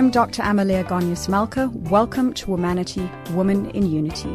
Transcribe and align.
I'm 0.00 0.10
Dr. 0.10 0.40
Amalia 0.40 0.82
Gonyas 0.82 1.28
Malka. 1.28 1.68
Welcome 1.74 2.32
to 2.32 2.46
Womanity, 2.46 3.06
Woman 3.34 3.68
in 3.72 3.84
Unity, 3.92 4.34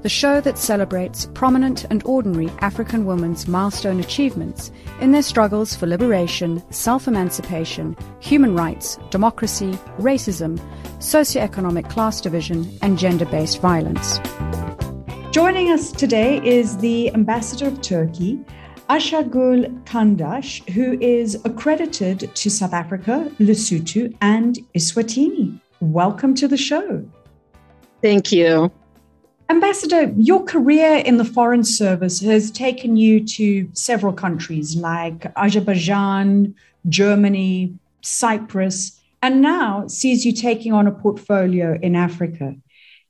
the 0.00 0.08
show 0.08 0.40
that 0.40 0.56
celebrates 0.56 1.26
prominent 1.34 1.84
and 1.90 2.02
ordinary 2.06 2.48
African 2.60 3.04
women's 3.04 3.46
milestone 3.46 4.00
achievements 4.00 4.72
in 5.02 5.12
their 5.12 5.20
struggles 5.20 5.76
for 5.76 5.86
liberation, 5.86 6.62
self 6.72 7.06
emancipation, 7.06 7.94
human 8.20 8.56
rights, 8.56 8.98
democracy, 9.10 9.72
racism, 9.98 10.58
socioeconomic 10.96 11.90
class 11.90 12.22
division, 12.22 12.66
and 12.80 12.98
gender 12.98 13.26
based 13.26 13.60
violence. 13.60 14.18
Joining 15.30 15.70
us 15.70 15.92
today 15.92 16.42
is 16.42 16.78
the 16.78 17.12
Ambassador 17.12 17.66
of 17.66 17.82
Turkey, 17.82 18.42
Ayşegül 18.92 19.66
Kandaş, 19.86 20.62
who 20.68 21.00
is 21.00 21.36
accredited 21.46 22.20
to 22.34 22.50
South 22.50 22.74
Africa, 22.74 23.26
Lesotho, 23.40 24.12
and 24.20 24.58
Eswatini. 24.74 25.58
Welcome 25.80 26.34
to 26.34 26.48
the 26.48 26.58
show. 26.58 27.02
Thank 28.02 28.32
you. 28.32 28.70
Ambassador, 29.48 30.12
your 30.18 30.44
career 30.44 31.02
in 31.06 31.16
the 31.16 31.24
Foreign 31.24 31.64
Service 31.64 32.20
has 32.20 32.50
taken 32.50 32.98
you 32.98 33.24
to 33.36 33.66
several 33.72 34.12
countries 34.12 34.76
like 34.76 35.24
Azerbaijan, 35.36 36.54
Germany, 36.88 37.72
Cyprus, 38.02 39.00
and 39.22 39.40
now 39.40 39.86
sees 39.86 40.26
you 40.26 40.32
taking 40.32 40.74
on 40.74 40.86
a 40.86 40.92
portfolio 40.92 41.78
in 41.80 41.96
Africa. 41.96 42.54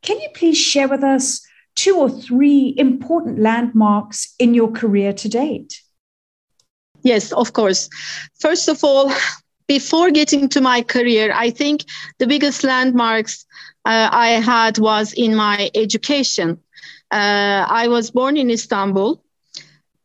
Can 0.02 0.20
you 0.20 0.28
please 0.32 0.58
share 0.58 0.86
with 0.86 1.02
us 1.02 1.44
two 1.74 1.96
or 1.96 2.10
three 2.10 2.74
important 2.76 3.38
landmarks 3.38 4.34
in 4.38 4.54
your 4.54 4.70
career 4.70 5.12
to 5.12 5.28
date? 5.28 5.80
Yes, 7.02 7.32
of 7.32 7.52
course. 7.52 7.88
First 8.40 8.68
of 8.68 8.84
all, 8.84 9.12
before 9.66 10.10
getting 10.10 10.48
to 10.50 10.60
my 10.60 10.82
career, 10.82 11.32
I 11.34 11.50
think 11.50 11.84
the 12.18 12.26
biggest 12.26 12.64
landmarks 12.64 13.44
uh, 13.84 14.08
I 14.12 14.28
had 14.28 14.78
was 14.78 15.12
in 15.12 15.34
my 15.34 15.70
education. 15.74 16.58
Uh, 17.10 17.66
I 17.68 17.88
was 17.88 18.10
born 18.10 18.36
in 18.36 18.50
Istanbul, 18.50 19.22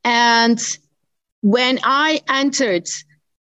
and 0.03 0.59
when 1.41 1.79
I 1.83 2.21
entered 2.29 2.87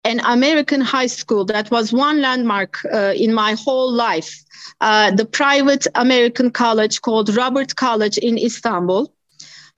an 0.04 0.20
American 0.20 0.80
high 0.80 1.06
school, 1.06 1.44
that 1.46 1.70
was 1.70 1.92
one 1.92 2.20
landmark 2.20 2.78
uh, 2.92 3.12
in 3.16 3.32
my 3.34 3.54
whole 3.54 3.92
life 3.92 4.44
uh, 4.80 5.10
the 5.10 5.24
private 5.24 5.86
American 5.94 6.50
college 6.50 7.02
called 7.02 7.34
Robert 7.36 7.76
College 7.76 8.18
in 8.18 8.38
Istanbul. 8.38 9.12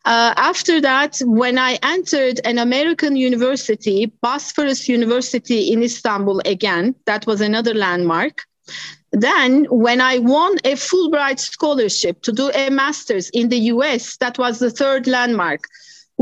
Uh, 0.04 0.34
after 0.36 0.80
that, 0.80 1.18
when 1.24 1.58
I 1.58 1.78
entered 1.82 2.40
an 2.44 2.58
American 2.58 3.14
university, 3.16 4.06
Bosphorus 4.20 4.88
University 4.88 5.72
in 5.72 5.82
Istanbul 5.82 6.40
again, 6.44 6.94
that 7.06 7.26
was 7.26 7.40
another 7.40 7.74
landmark. 7.74 8.42
Then, 9.12 9.64
when 9.64 10.00
I 10.00 10.18
won 10.18 10.56
a 10.64 10.72
Fulbright 10.72 11.38
scholarship 11.38 12.22
to 12.22 12.32
do 12.32 12.50
a 12.50 12.70
master's 12.70 13.28
in 13.30 13.48
the 13.48 13.58
US, 13.74 14.16
that 14.16 14.38
was 14.38 14.58
the 14.58 14.70
third 14.70 15.06
landmark. 15.06 15.60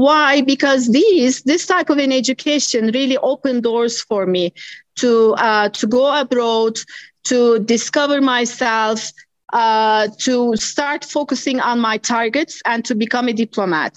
Why? 0.00 0.40
Because 0.40 0.88
these, 0.88 1.42
this 1.42 1.66
type 1.66 1.90
of 1.90 1.98
an 1.98 2.10
education 2.10 2.90
really 2.98 3.18
opened 3.18 3.64
doors 3.64 4.00
for 4.00 4.24
me 4.24 4.54
to 4.96 5.34
uh, 5.34 5.68
to 5.78 5.86
go 5.86 6.04
abroad, 6.24 6.78
to 7.24 7.58
discover 7.58 8.18
myself, 8.22 9.10
uh, 9.52 10.08
to 10.26 10.56
start 10.56 11.04
focusing 11.04 11.60
on 11.60 11.80
my 11.80 11.98
targets, 11.98 12.62
and 12.64 12.82
to 12.86 12.94
become 12.94 13.28
a 13.28 13.34
diplomat. 13.34 13.94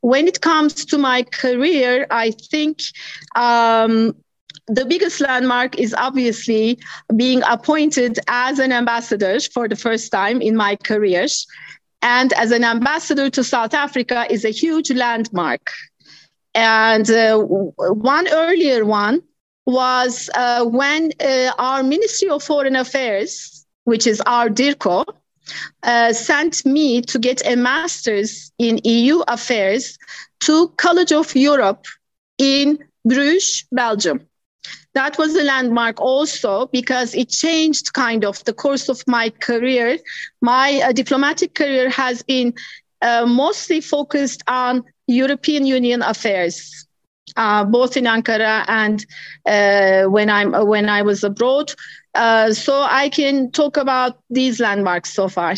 When 0.00 0.28
it 0.28 0.38
comes 0.42 0.84
to 0.90 0.98
my 0.98 1.22
career, 1.22 2.06
I 2.10 2.32
think 2.50 2.80
um, 3.34 4.14
the 4.66 4.84
biggest 4.84 5.18
landmark 5.20 5.78
is 5.78 5.94
obviously 5.94 6.78
being 7.16 7.42
appointed 7.48 8.18
as 8.28 8.58
an 8.58 8.70
ambassador 8.70 9.40
for 9.40 9.66
the 9.66 9.76
first 9.76 10.12
time 10.12 10.42
in 10.42 10.54
my 10.56 10.76
career. 10.76 11.26
And 12.02 12.32
as 12.34 12.52
an 12.52 12.64
ambassador 12.64 13.28
to 13.30 13.42
South 13.42 13.74
Africa 13.74 14.26
is 14.30 14.44
a 14.44 14.50
huge 14.50 14.90
landmark. 14.90 15.70
And 16.54 17.10
uh, 17.10 17.38
one 17.38 18.28
earlier 18.28 18.84
one 18.84 19.22
was 19.66 20.30
uh, 20.34 20.64
when 20.64 21.12
uh, 21.20 21.52
our 21.58 21.82
Ministry 21.82 22.28
of 22.30 22.42
Foreign 22.42 22.76
Affairs, 22.76 23.66
which 23.84 24.06
is 24.06 24.20
our 24.22 24.48
DIRCO, 24.48 25.04
uh, 25.82 26.12
sent 26.12 26.64
me 26.64 27.02
to 27.02 27.18
get 27.18 27.42
a 27.46 27.56
master's 27.56 28.52
in 28.58 28.80
EU 28.84 29.20
affairs 29.28 29.98
to 30.40 30.68
College 30.76 31.12
of 31.12 31.34
Europe 31.34 31.86
in 32.38 32.78
Bruges, 33.04 33.64
Belgium. 33.72 34.27
That 34.98 35.16
was 35.16 35.36
a 35.36 35.44
landmark 35.44 36.00
also 36.00 36.66
because 36.72 37.14
it 37.14 37.28
changed 37.28 37.92
kind 37.92 38.24
of 38.24 38.42
the 38.44 38.52
course 38.52 38.88
of 38.88 38.98
my 39.06 39.30
career. 39.30 39.98
My 40.40 40.80
uh, 40.84 40.92
diplomatic 40.92 41.54
career 41.54 41.88
has 41.90 42.22
been 42.22 42.52
uh, 43.00 43.24
mostly 43.26 43.80
focused 43.80 44.42
on 44.48 44.82
European 45.06 45.66
Union 45.66 46.02
affairs 46.02 46.88
uh, 47.36 47.64
both 47.64 47.96
in 47.96 48.04
Ankara 48.04 48.64
and 48.68 49.06
uh, 49.46 50.10
when 50.10 50.28
I'm 50.30 50.52
when 50.66 50.88
I 50.88 51.02
was 51.02 51.22
abroad. 51.22 51.72
Uh, 52.14 52.52
so 52.52 52.82
I 52.82 53.08
can 53.08 53.52
talk 53.52 53.76
about 53.76 54.18
these 54.30 54.58
landmarks 54.58 55.14
so 55.14 55.28
far. 55.28 55.54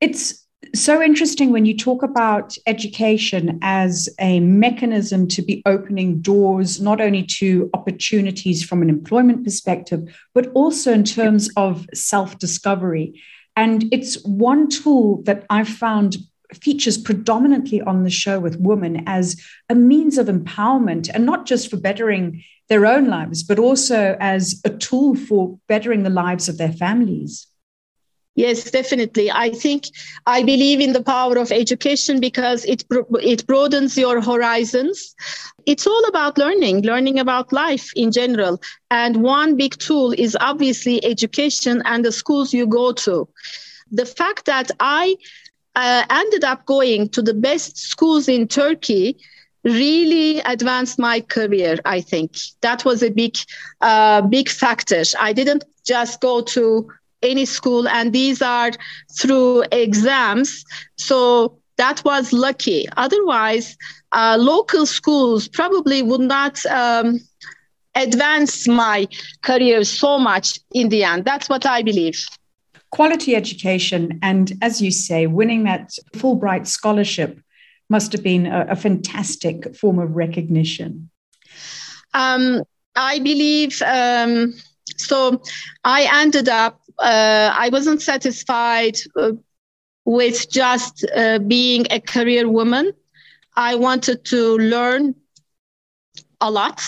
It's 0.00 0.39
so 0.74 1.02
interesting 1.02 1.50
when 1.50 1.64
you 1.64 1.76
talk 1.76 2.02
about 2.02 2.56
education 2.66 3.58
as 3.62 4.08
a 4.20 4.40
mechanism 4.40 5.26
to 5.28 5.42
be 5.42 5.62
opening 5.66 6.20
doors 6.20 6.80
not 6.80 7.00
only 7.00 7.24
to 7.24 7.68
opportunities 7.74 8.62
from 8.62 8.82
an 8.82 8.88
employment 8.88 9.44
perspective 9.44 10.00
but 10.34 10.46
also 10.54 10.92
in 10.92 11.04
terms 11.04 11.50
of 11.56 11.86
self-discovery 11.92 13.20
and 13.56 13.84
it's 13.92 14.22
one 14.24 14.68
tool 14.68 15.22
that 15.22 15.44
i've 15.50 15.68
found 15.68 16.16
features 16.54 16.98
predominantly 16.98 17.80
on 17.82 18.02
the 18.02 18.10
show 18.10 18.40
with 18.40 18.60
women 18.60 19.02
as 19.06 19.40
a 19.68 19.74
means 19.74 20.18
of 20.18 20.26
empowerment 20.26 21.08
and 21.12 21.24
not 21.24 21.46
just 21.46 21.70
for 21.70 21.76
bettering 21.76 22.42
their 22.68 22.86
own 22.86 23.08
lives, 23.08 23.42
but 23.42 23.58
also 23.58 24.16
as 24.20 24.60
a 24.64 24.70
tool 24.70 25.14
for 25.14 25.58
bettering 25.68 26.02
the 26.02 26.10
lives 26.10 26.48
of 26.48 26.56
their 26.56 26.72
families. 26.72 27.46
Yes, 28.36 28.70
definitely. 28.70 29.30
I 29.30 29.50
think 29.50 29.84
I 30.26 30.42
believe 30.42 30.80
in 30.80 30.92
the 30.92 31.02
power 31.02 31.36
of 31.38 31.50
education 31.52 32.20
because 32.20 32.64
it 32.64 32.84
it 33.20 33.46
broadens 33.46 33.96
your 33.98 34.20
horizons. 34.22 35.14
It's 35.66 35.86
all 35.86 36.04
about 36.08 36.38
learning, 36.38 36.82
learning 36.82 37.18
about 37.18 37.52
life 37.52 37.90
in 37.96 38.12
general. 38.12 38.60
And 38.90 39.22
one 39.22 39.56
big 39.56 39.76
tool 39.78 40.12
is 40.16 40.36
obviously 40.40 41.04
education 41.04 41.82
and 41.84 42.04
the 42.04 42.12
schools 42.12 42.52
you 42.54 42.66
go 42.66 42.92
to. 42.92 43.28
The 43.90 44.06
fact 44.06 44.46
that 44.46 44.70
I 44.80 45.16
uh, 45.74 46.04
ended 46.10 46.44
up 46.44 46.66
going 46.66 47.08
to 47.10 47.22
the 47.22 47.34
best 47.34 47.76
schools 47.78 48.28
in 48.28 48.48
Turkey 48.48 49.16
really 49.64 50.38
advanced 50.40 50.98
my 50.98 51.20
career 51.20 51.76
i 51.84 52.00
think 52.00 52.36
that 52.62 52.84
was 52.84 53.02
a 53.02 53.10
big 53.10 53.36
uh, 53.80 54.20
big 54.22 54.48
factor 54.48 55.02
i 55.20 55.32
didn't 55.32 55.64
just 55.84 56.20
go 56.20 56.40
to 56.40 56.88
any 57.22 57.44
school 57.44 57.88
and 57.88 58.12
these 58.12 58.42
are 58.42 58.70
through 59.18 59.62
exams 59.72 60.64
so 60.96 61.56
that 61.76 62.02
was 62.04 62.32
lucky 62.32 62.86
otherwise 62.96 63.76
uh, 64.12 64.36
local 64.38 64.86
schools 64.86 65.48
probably 65.48 66.02
would 66.02 66.20
not 66.20 66.64
um, 66.66 67.18
advance 67.94 68.66
my 68.66 69.06
career 69.42 69.84
so 69.84 70.18
much 70.18 70.58
in 70.72 70.88
the 70.88 71.04
end 71.04 71.24
that's 71.24 71.48
what 71.48 71.66
i 71.66 71.82
believe 71.82 72.26
quality 72.90 73.34
education. 73.34 74.18
And 74.22 74.52
as 74.60 74.82
you 74.82 74.90
say, 74.90 75.26
winning 75.26 75.64
that 75.64 75.92
Fulbright 76.14 76.66
scholarship 76.66 77.40
must 77.88 78.12
have 78.12 78.22
been 78.22 78.46
a, 78.46 78.66
a 78.70 78.76
fantastic 78.76 79.74
form 79.76 79.98
of 79.98 80.14
recognition. 80.14 81.10
Um, 82.14 82.62
I 82.96 83.18
believe 83.20 83.80
um, 83.82 84.54
so. 84.96 85.40
I 85.84 86.08
ended 86.12 86.48
up, 86.48 86.80
uh, 87.00 87.54
I 87.56 87.68
wasn't 87.70 88.02
satisfied 88.02 88.96
uh, 89.16 89.32
with 90.04 90.50
just 90.50 91.06
uh, 91.16 91.38
being 91.38 91.86
a 91.90 92.00
career 92.00 92.48
woman. 92.48 92.92
I 93.56 93.74
wanted 93.74 94.24
to 94.26 94.58
learn 94.58 95.14
a 96.40 96.50
lot 96.50 96.80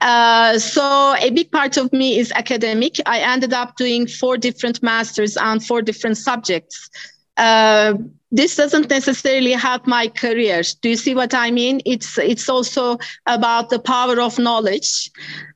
uh, 0.00 0.58
so 0.58 1.14
a 1.18 1.30
big 1.30 1.50
part 1.50 1.76
of 1.76 1.92
me 1.92 2.18
is 2.18 2.32
academic. 2.32 2.96
I 3.06 3.20
ended 3.20 3.52
up 3.52 3.76
doing 3.76 4.06
four 4.06 4.36
different 4.36 4.82
masters 4.82 5.36
on 5.36 5.60
four 5.60 5.82
different 5.82 6.16
subjects. 6.16 6.90
Uh, 7.36 7.94
this 8.30 8.56
doesn't 8.56 8.90
necessarily 8.90 9.52
help 9.52 9.86
my 9.86 10.08
career. 10.08 10.62
Do 10.82 10.88
you 10.88 10.96
see 10.96 11.14
what 11.14 11.34
I 11.34 11.50
mean? 11.50 11.80
It's 11.84 12.18
it's 12.18 12.48
also 12.48 12.98
about 13.26 13.70
the 13.70 13.78
power 13.78 14.20
of 14.20 14.38
knowledge, 14.38 15.10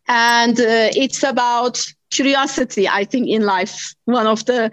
and 0.06 0.58
uh, 0.60 0.90
it's 0.94 1.22
about 1.22 1.84
curiosity. 2.10 2.88
I 2.88 3.04
think 3.04 3.28
in 3.28 3.42
life, 3.42 3.94
one 4.04 4.26
of 4.26 4.44
the 4.46 4.70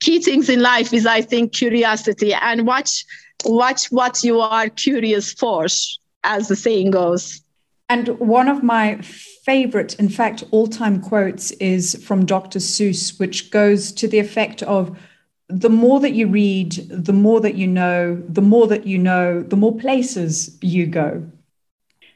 key 0.00 0.20
things 0.20 0.48
in 0.48 0.60
life 0.60 0.92
is 0.92 1.06
I 1.06 1.22
think 1.22 1.52
curiosity 1.52 2.34
and 2.34 2.66
watch 2.66 3.04
watch 3.44 3.86
what 3.86 4.22
you 4.24 4.40
are 4.40 4.68
curious 4.68 5.32
for, 5.32 5.66
as 6.24 6.48
the 6.48 6.56
saying 6.56 6.90
goes. 6.90 7.42
And 7.88 8.08
one 8.18 8.48
of 8.48 8.62
my 8.64 8.96
favorite, 9.44 9.94
in 9.94 10.08
fact, 10.08 10.42
all 10.50 10.66
time 10.66 11.00
quotes 11.00 11.52
is 11.52 11.94
from 12.04 12.26
Dr. 12.26 12.58
Seuss, 12.58 13.18
which 13.20 13.50
goes 13.50 13.92
to 13.92 14.08
the 14.08 14.18
effect 14.18 14.62
of 14.64 14.98
the 15.48 15.70
more 15.70 16.00
that 16.00 16.12
you 16.12 16.26
read, 16.26 16.72
the 16.90 17.12
more 17.12 17.40
that 17.40 17.54
you 17.54 17.68
know, 17.68 18.20
the 18.28 18.42
more 18.42 18.66
that 18.66 18.86
you 18.86 18.98
know, 18.98 19.42
the 19.42 19.56
more 19.56 19.76
places 19.76 20.58
you 20.60 20.86
go. 20.86 21.24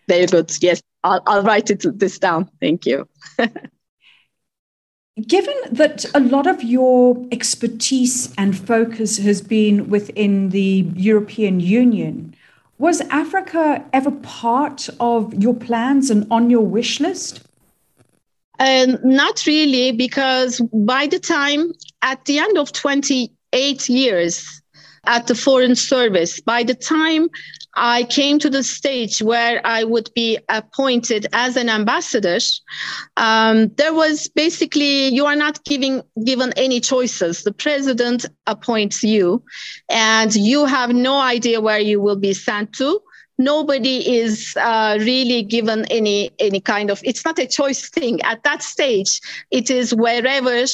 Very 0.08 0.26
good. 0.26 0.52
Yes, 0.60 0.82
I'll, 1.04 1.22
I'll 1.28 1.44
write 1.44 1.70
it 1.70 1.84
this 1.98 2.18
down. 2.18 2.50
Thank 2.60 2.86
you. 2.86 3.08
Given 5.26 5.54
that 5.72 6.04
a 6.14 6.20
lot 6.20 6.46
of 6.46 6.62
your 6.62 7.16
expertise 7.32 8.32
and 8.38 8.56
focus 8.56 9.18
has 9.18 9.42
been 9.42 9.90
within 9.90 10.50
the 10.50 10.86
European 10.94 11.58
Union, 11.58 12.34
was 12.78 13.00
Africa 13.10 13.84
ever 13.92 14.12
part 14.12 14.88
of 15.00 15.34
your 15.34 15.54
plans 15.54 16.10
and 16.10 16.26
on 16.30 16.48
your 16.48 16.64
wish 16.64 17.00
list? 17.00 17.40
Um, 18.60 18.98
not 19.02 19.44
really, 19.46 19.90
because 19.92 20.60
by 20.72 21.06
the 21.06 21.18
time 21.18 21.72
at 22.02 22.24
the 22.26 22.38
end 22.38 22.56
of 22.56 22.72
28 22.72 23.88
years 23.88 24.62
at 25.04 25.26
the 25.26 25.34
Foreign 25.34 25.74
Service, 25.74 26.40
by 26.40 26.62
the 26.62 26.74
time 26.74 27.30
I 27.74 28.04
came 28.04 28.38
to 28.40 28.50
the 28.50 28.62
stage 28.62 29.22
where 29.22 29.60
I 29.64 29.84
would 29.84 30.10
be 30.14 30.38
appointed 30.48 31.26
as 31.32 31.56
an 31.56 31.68
ambassador. 31.68 32.38
Um, 33.16 33.68
there 33.76 33.94
was 33.94 34.28
basically 34.28 35.08
you 35.08 35.26
are 35.26 35.36
not 35.36 35.64
giving 35.64 36.02
given 36.24 36.52
any 36.56 36.80
choices. 36.80 37.42
The 37.42 37.52
president 37.52 38.26
appoints 38.46 39.02
you, 39.02 39.44
and 39.88 40.34
you 40.34 40.66
have 40.66 40.90
no 40.90 41.20
idea 41.20 41.60
where 41.60 41.78
you 41.78 42.00
will 42.00 42.16
be 42.16 42.32
sent 42.32 42.72
to. 42.74 43.00
Nobody 43.38 44.18
is 44.18 44.54
uh, 44.60 44.98
really 45.00 45.42
given 45.42 45.86
any 45.90 46.32
any 46.38 46.60
kind 46.60 46.90
of. 46.90 47.00
It's 47.04 47.24
not 47.24 47.38
a 47.38 47.46
choice 47.46 47.88
thing 47.88 48.20
at 48.22 48.42
that 48.42 48.62
stage. 48.62 49.20
It 49.50 49.70
is 49.70 49.94
wherever 49.94 50.64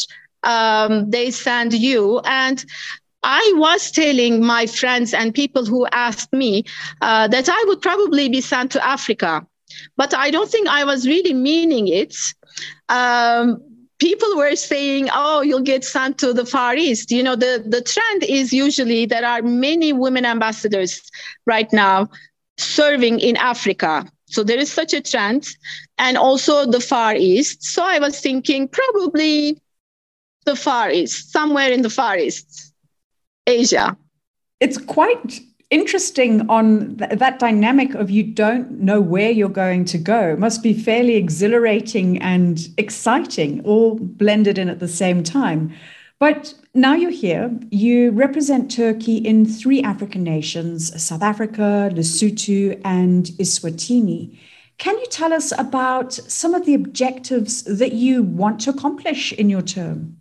um, 0.42 1.10
they 1.10 1.30
send 1.30 1.74
you. 1.74 2.20
And 2.24 2.64
I 3.26 3.52
was 3.56 3.90
telling 3.90 4.44
my 4.44 4.66
friends 4.66 5.12
and 5.12 5.34
people 5.34 5.66
who 5.66 5.84
asked 5.90 6.32
me 6.32 6.62
uh, 7.02 7.26
that 7.28 7.48
I 7.48 7.64
would 7.66 7.82
probably 7.82 8.28
be 8.28 8.40
sent 8.40 8.70
to 8.72 8.86
Africa, 8.86 9.44
but 9.96 10.14
I 10.14 10.30
don't 10.30 10.48
think 10.48 10.68
I 10.68 10.84
was 10.84 11.08
really 11.08 11.34
meaning 11.34 11.88
it. 11.88 12.14
Um, 12.88 13.60
people 13.98 14.36
were 14.36 14.54
saying, 14.54 15.08
"Oh, 15.12 15.40
you'll 15.42 15.68
get 15.74 15.84
sent 15.84 16.18
to 16.18 16.32
the 16.32 16.46
Far 16.46 16.76
East." 16.76 17.10
You 17.10 17.24
know, 17.24 17.34
the 17.34 17.64
the 17.66 17.82
trend 17.82 18.22
is 18.22 18.52
usually 18.52 19.06
there 19.06 19.26
are 19.26 19.42
many 19.42 19.92
women 19.92 20.24
ambassadors 20.24 21.02
right 21.46 21.72
now 21.72 22.08
serving 22.58 23.18
in 23.18 23.36
Africa. 23.36 24.06
So 24.26 24.44
there 24.44 24.58
is 24.58 24.72
such 24.72 24.92
a 24.94 25.00
trend, 25.00 25.48
and 25.98 26.16
also 26.16 26.64
the 26.64 26.80
Far 26.80 27.16
East. 27.16 27.64
So 27.64 27.82
I 27.84 27.98
was 27.98 28.20
thinking 28.20 28.68
probably 28.68 29.60
the 30.44 30.54
Far 30.54 30.92
East, 30.92 31.32
somewhere 31.32 31.72
in 31.72 31.82
the 31.82 31.90
Far 31.90 32.16
East. 32.18 32.65
Asia. 33.46 33.96
It's 34.60 34.78
quite 34.78 35.40
interesting 35.70 36.48
on 36.48 36.96
th- 36.96 37.18
that 37.18 37.38
dynamic 37.38 37.94
of 37.94 38.10
you 38.10 38.22
don't 38.22 38.70
know 38.80 39.00
where 39.00 39.30
you're 39.30 39.48
going 39.48 39.84
to 39.86 39.98
go. 39.98 40.32
It 40.32 40.38
must 40.38 40.62
be 40.62 40.72
fairly 40.72 41.16
exhilarating 41.16 42.20
and 42.22 42.68
exciting, 42.78 43.62
all 43.64 43.96
blended 43.96 44.58
in 44.58 44.68
at 44.68 44.78
the 44.78 44.88
same 44.88 45.22
time. 45.22 45.72
But 46.18 46.54
now 46.72 46.94
you're 46.94 47.10
here, 47.10 47.50
you 47.70 48.10
represent 48.10 48.70
Turkey 48.70 49.16
in 49.16 49.44
three 49.44 49.82
African 49.82 50.22
nations 50.22 51.02
South 51.02 51.22
Africa, 51.22 51.90
Lesotho, 51.92 52.80
and 52.84 53.26
Eswatini. 53.38 54.38
Can 54.78 54.98
you 54.98 55.06
tell 55.06 55.32
us 55.32 55.52
about 55.58 56.12
some 56.12 56.54
of 56.54 56.64
the 56.64 56.74
objectives 56.74 57.64
that 57.64 57.92
you 57.92 58.22
want 58.22 58.60
to 58.60 58.70
accomplish 58.70 59.32
in 59.32 59.50
your 59.50 59.62
term? 59.62 60.16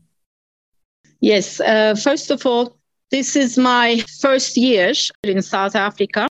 Yes, 1.20 1.60
uh, 1.60 1.96
first 1.96 2.32
of 2.32 2.46
all, 2.46 2.78
this 3.12 3.36
is 3.36 3.58
my 3.58 4.04
first 4.20 4.58
year 4.58 4.94
in 5.24 5.42
South 5.42 5.76
Africa. 5.76 6.28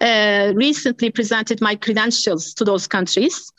Uh, 0.00 0.52
recently 0.54 1.10
presented 1.10 1.60
my 1.60 1.74
credentials 1.74 2.54
to 2.54 2.64
those 2.64 2.86
countries. 2.86 3.52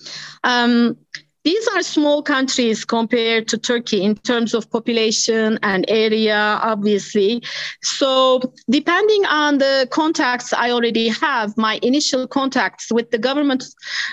Um, 0.44 0.98
these 1.44 1.68
are 1.70 1.82
small 1.82 2.22
countries 2.22 2.86
compared 2.86 3.48
to 3.48 3.58
Turkey 3.58 4.04
in 4.04 4.16
terms 4.16 4.54
of 4.54 4.70
population 4.70 5.58
and 5.64 5.86
area, 5.88 6.60
obviously. 6.62 7.42
So, 7.82 8.42
depending 8.70 9.26
on 9.26 9.58
the 9.58 9.88
contacts 9.90 10.54
I 10.54 10.70
already 10.70 11.08
have, 11.08 11.58
my 11.58 11.80
initial 11.82 12.28
contacts 12.28 12.92
with 12.92 13.10
the 13.10 13.18
government 13.18 13.64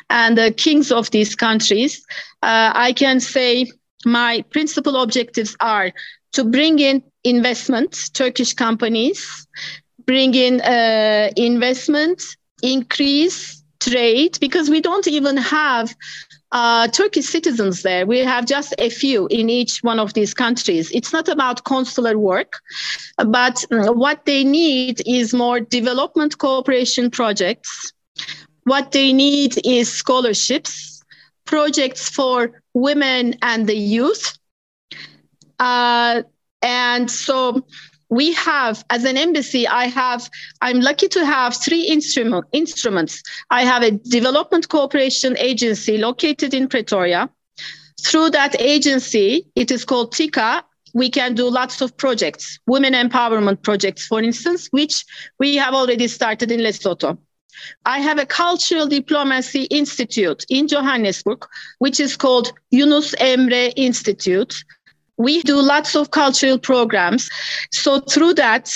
and 0.08 0.38
the 0.38 0.52
kings 0.52 0.90
of 0.90 1.10
these 1.10 1.34
countries, 1.34 2.02
uh, 2.42 2.72
I 2.74 2.94
can 2.94 3.20
say 3.20 3.66
my 4.06 4.42
principal 4.50 4.96
objectives 5.02 5.54
are 5.60 5.92
to 6.32 6.44
bring 6.44 6.78
in 6.78 7.02
investment, 7.24 8.10
Turkish 8.14 8.54
companies, 8.54 9.46
bring 10.06 10.34
in 10.34 10.60
uh, 10.60 11.30
investment, 11.36 12.22
increase 12.62 13.62
trade, 13.80 14.38
because 14.40 14.68
we 14.68 14.80
don't 14.80 15.06
even 15.06 15.36
have 15.36 15.94
uh, 16.52 16.88
Turkish 16.88 17.26
citizens 17.26 17.82
there. 17.82 18.06
We 18.06 18.20
have 18.20 18.46
just 18.46 18.74
a 18.78 18.88
few 18.88 19.26
in 19.28 19.50
each 19.50 19.82
one 19.82 19.98
of 19.98 20.14
these 20.14 20.34
countries. 20.34 20.90
It's 20.92 21.12
not 21.12 21.28
about 21.28 21.64
consular 21.64 22.18
work, 22.18 22.54
but 23.18 23.64
what 23.70 24.24
they 24.24 24.44
need 24.44 25.02
is 25.06 25.34
more 25.34 25.60
development 25.60 26.38
cooperation 26.38 27.10
projects. 27.10 27.92
What 28.64 28.92
they 28.92 29.12
need 29.12 29.54
is 29.64 29.92
scholarships, 29.92 31.02
projects 31.44 32.08
for 32.08 32.62
women 32.74 33.34
and 33.42 33.66
the 33.66 33.76
youth, 33.76 34.37
uh, 35.58 36.22
and 36.62 37.10
so 37.10 37.64
we 38.08 38.32
have 38.32 38.84
as 38.90 39.04
an 39.04 39.16
embassy 39.16 39.66
i 39.68 39.84
have 39.86 40.30
i'm 40.62 40.80
lucky 40.80 41.08
to 41.08 41.24
have 41.24 41.54
three 41.54 41.82
instrument, 41.82 42.44
instruments. 42.52 43.22
I 43.50 43.62
have 43.64 43.82
a 43.82 43.90
development 43.90 44.68
cooperation 44.68 45.36
agency 45.38 45.98
located 45.98 46.54
in 46.54 46.68
pretoria. 46.68 47.28
Through 48.00 48.30
that 48.30 48.60
agency 48.60 49.46
it 49.54 49.70
is 49.70 49.84
called 49.84 50.12
tika 50.12 50.64
we 50.94 51.10
can 51.10 51.34
do 51.34 51.50
lots 51.50 51.80
of 51.82 51.96
projects 51.96 52.58
women 52.66 52.94
empowerment 52.94 53.62
projects 53.62 54.06
for 54.06 54.22
instance 54.22 54.68
which 54.70 55.04
we 55.38 55.56
have 55.56 55.74
already 55.74 56.08
started 56.08 56.50
in 56.50 56.60
lesotho. 56.60 57.18
I 57.84 57.98
have 57.98 58.18
a 58.18 58.26
cultural 58.26 58.86
diplomacy 58.86 59.64
institute 59.64 60.44
in 60.48 60.68
Johannesburg, 60.68 61.44
which 61.78 61.98
is 61.98 62.16
called 62.16 62.52
Yunus 62.70 63.14
Emre 63.16 63.72
Institute, 63.76 64.64
we 65.18 65.42
do 65.42 65.60
lots 65.60 65.94
of 65.94 66.10
cultural 66.10 66.58
programs. 66.58 67.28
So 67.72 68.00
through 68.00 68.34
that, 68.34 68.72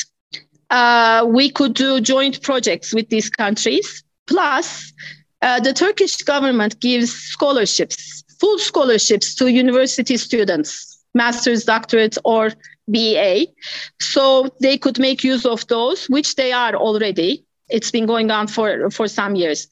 uh, 0.71 1.25
we 1.29 1.51
could 1.51 1.75
do 1.75 2.01
joint 2.01 2.43
projects 2.43 2.93
with 2.93 3.09
these 3.09 3.31
countries. 3.31 4.03
Plus, 4.27 4.93
uh, 5.41 5.61
the 5.61 5.73
Turkish 5.73 6.17
government 6.19 6.81
gives 6.81 7.13
scholarships, 7.13 8.25
full 8.41 8.59
scholarships 8.59 9.35
to 9.37 9.51
university 9.51 10.17
students, 10.17 11.05
master's, 11.15 11.65
doctorate, 11.65 12.17
or 12.25 12.51
BA. 12.89 13.47
So 14.01 14.49
they 14.61 14.79
could 14.79 14.99
make 14.99 15.23
use 15.23 15.47
of 15.47 15.67
those, 15.69 16.07
which 16.07 16.35
they 16.35 16.53
are 16.53 16.75
already. 16.75 17.45
It's 17.69 17.91
been 17.91 18.07
going 18.07 18.31
on 18.31 18.49
for, 18.49 18.91
for 18.91 19.09
some 19.09 19.37
years. 19.37 19.69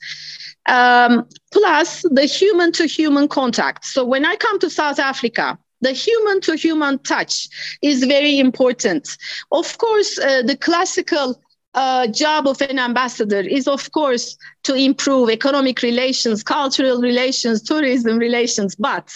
Um, 0.69 1.27
plus, 1.53 2.03
the 2.11 2.27
human 2.27 2.73
to 2.73 2.87
human 2.87 3.29
contact. 3.29 3.85
So 3.87 4.05
when 4.05 4.25
I 4.25 4.37
come 4.37 4.59
to 4.61 4.71
South 4.71 4.99
Africa, 4.99 5.59
the 5.81 5.93
human 5.93 6.41
to 6.43 6.57
human 6.57 6.99
touch 7.01 7.49
is 7.83 8.05
very 8.05 8.39
important. 8.39 9.17
Of 9.53 9.79
course, 9.79 10.19
uh, 10.19 10.43
the 10.43 10.57
classical 10.57 11.41
uh, 11.75 12.07
job 12.09 12.47
of 12.49 12.61
an 12.63 12.79
ambassador 12.79 13.41
is, 13.41 13.69
of 13.69 13.93
course, 13.93 14.37
to 14.65 14.75
improve 14.75 15.31
economic 15.31 15.83
relations, 15.83 16.43
cultural 16.43 17.01
relations, 17.01 17.63
tourism 17.63 18.19
relations, 18.19 18.75
but 18.75 19.13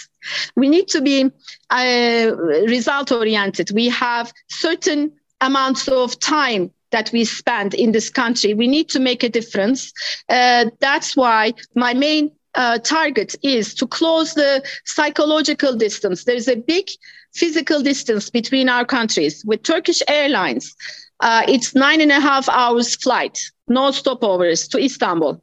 we 0.55 0.69
need 0.69 0.87
to 0.87 1.01
be 1.01 1.29
uh, 1.69 2.31
result 2.67 3.11
oriented. 3.11 3.71
We 3.71 3.89
have 3.89 4.31
certain 4.47 5.11
amounts 5.41 5.87
of 5.87 6.17
time 6.19 6.71
that 6.91 7.11
we 7.11 7.25
spend 7.25 7.73
in 7.73 7.91
this 7.91 8.09
country. 8.09 8.53
We 8.53 8.67
need 8.67 8.87
to 8.89 8.99
make 8.99 9.21
a 9.23 9.29
difference. 9.29 9.91
Uh, 10.29 10.67
that's 10.79 11.17
why 11.17 11.53
my 11.75 11.93
main 11.93 12.31
uh, 12.55 12.77
target 12.79 13.35
is 13.43 13.73
to 13.75 13.87
close 13.87 14.33
the 14.33 14.63
psychological 14.85 15.75
distance. 15.75 16.23
There's 16.23 16.47
a 16.47 16.55
big 16.55 16.87
physical 17.33 17.81
distance 17.81 18.29
between 18.29 18.69
our 18.69 18.85
countries. 18.85 19.43
With 19.45 19.63
Turkish 19.63 20.01
Airlines, 20.07 20.75
uh, 21.19 21.43
it's 21.47 21.75
nine 21.75 22.01
and 22.01 22.11
a 22.11 22.19
half 22.19 22.47
hours 22.49 22.95
flight, 22.95 23.39
no 23.67 23.91
stopovers 23.91 24.69
to 24.71 24.79
Istanbul 24.79 25.41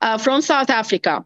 uh, 0.00 0.18
from 0.18 0.40
South 0.42 0.70
Africa. 0.70 1.24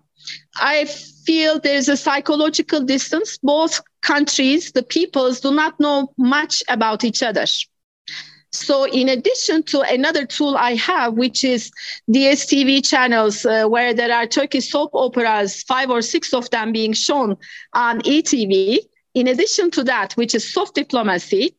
I 0.57 0.87
feel 1.25 1.59
there's 1.59 1.89
a 1.89 1.97
psychological 1.97 2.81
distance. 2.81 3.39
Both 3.43 3.81
countries, 4.03 4.73
the 4.73 4.83
peoples 4.83 5.41
do 5.41 5.53
not 5.53 5.79
know 5.81 6.13
much 6.17 6.63
about 6.69 7.05
each 7.05 7.23
other. 7.23 7.47
So, 8.50 8.85
in 8.85 9.09
addition 9.09 9.62
to 9.64 9.81
another 9.81 10.25
tool 10.25 10.57
I 10.57 10.75
have, 10.76 11.14
which 11.14 11.45
is 11.45 11.71
DSTV 12.11 12.87
channels, 12.88 13.45
uh, 13.45 13.67
where 13.67 13.93
there 13.93 14.14
are 14.14 14.26
Turkish 14.26 14.71
soap 14.71 14.90
operas, 14.95 15.62
five 15.62 15.90
or 15.90 16.00
six 16.00 16.33
of 16.33 16.49
them 16.50 16.73
being 16.73 16.95
shown 16.95 17.37
on 17.75 18.00
ETV, 18.02 18.78
in 19.14 19.26
addition 19.26 19.71
to 19.73 19.85
that, 19.85 20.14
which 20.14 20.35
is 20.35 20.50
soft 20.50 20.75
diplomacy, 20.75 21.55